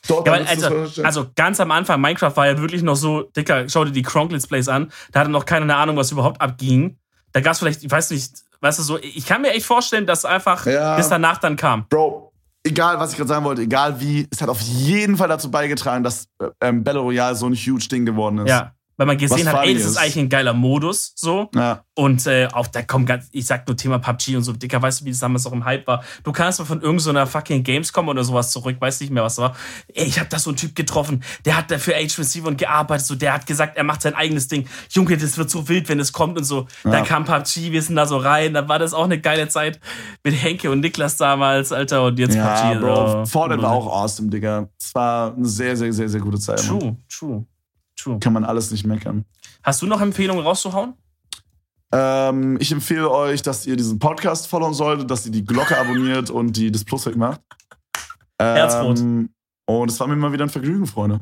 [0.07, 3.87] Dort Ja, also, also ganz am Anfang, Minecraft war ja wirklich noch so, Dicker, schau
[3.87, 6.99] dir die Kronk Let's Plays an, da hatte noch keiner eine Ahnung, was überhaupt abging.
[7.33, 10.07] Da gab es vielleicht, ich weiß nicht, weißt du so, ich kann mir echt vorstellen,
[10.07, 10.97] dass einfach Ja.
[10.97, 11.89] bis danach dann kam.
[11.89, 12.34] Bro,
[12.65, 16.03] egal, was ich gerade sagen wollte, egal wie, es hat auf jeden Fall dazu beigetragen,
[16.03, 18.51] dass äh, ähm, Battle Royale so ein huge Ding geworden ist.
[18.51, 18.73] Ja.
[18.97, 19.97] Weil man gesehen hat, ey, das ist ist.
[19.97, 21.51] eigentlich ein geiler Modus, so.
[21.55, 21.84] Ja.
[21.95, 25.01] Und äh, auch da kommt ganz, ich sag nur Thema PUBG und so, Dicker, weißt
[25.01, 26.03] du, wie das damals auch im Hype war?
[26.22, 29.57] Du kannst mal von irgendeiner fucking Gamescom oder sowas zurück, weiß nicht mehr, was war.
[29.92, 33.14] Ey, ich hab da so einen Typ getroffen, der hat da für H7 gearbeitet, so,
[33.14, 34.68] der hat gesagt, er macht sein eigenes Ding.
[34.90, 36.66] Junge, das wird so wild, wenn es kommt und so.
[36.84, 36.90] Ja.
[36.92, 39.80] Dann kam PUBG, wir sind da so rein, dann war das auch eine geile Zeit
[40.22, 42.80] mit Henke und Niklas damals, Alter, und jetzt Ja, PUBG.
[42.80, 43.26] Bro.
[43.26, 44.68] Fortnite war auch awesome, Digga.
[44.80, 46.64] Es war eine sehr, sehr, sehr, sehr gute Zeit.
[46.64, 47.45] True, true,
[47.97, 48.18] true.
[48.18, 49.24] Kann man alles nicht meckern.
[49.62, 50.95] Hast du noch Empfehlungen rauszuhauen?
[51.92, 56.28] Ähm, ich empfehle euch, dass ihr diesen Podcast followen solltet, dass ihr die Glocke abonniert
[56.30, 57.40] und die das Plus wegmacht.
[58.38, 58.99] Ähm, Herzrot.
[59.66, 61.20] Und es war mir mal wieder ein Vergnügen, Freunde.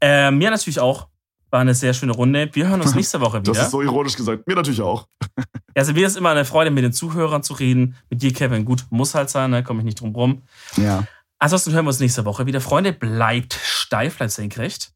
[0.00, 1.08] Äh, mir natürlich auch.
[1.50, 2.50] War eine sehr schöne Runde.
[2.52, 3.64] Wir hören uns nächste Woche Das wieder.
[3.66, 4.46] ist so ironisch gesagt.
[4.46, 5.06] Mir natürlich auch.
[5.74, 7.96] Also mir ist immer eine Freude, mit den Zuhörern zu reden.
[8.08, 9.62] Mit dir, Kevin, gut, muss halt sein, ne?
[9.62, 10.40] komme ich nicht drum rum.
[10.78, 11.04] Ja.
[11.38, 12.62] Ansonsten hören wir uns nächste Woche wieder.
[12.62, 14.92] Freunde, bleibt steif, bleibt senkrecht.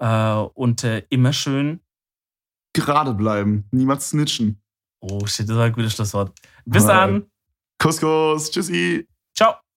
[0.00, 1.80] Äh, und äh, immer schön
[2.72, 3.68] Gerade bleiben.
[3.72, 4.62] Niemals snitchen.
[5.00, 6.32] Oh shit, das war ein gutes Schlusswort.
[6.64, 7.26] Bis dann.
[7.78, 8.50] Kuss, Kuss.
[8.50, 9.08] Tschüssi.
[9.34, 9.54] Ciao.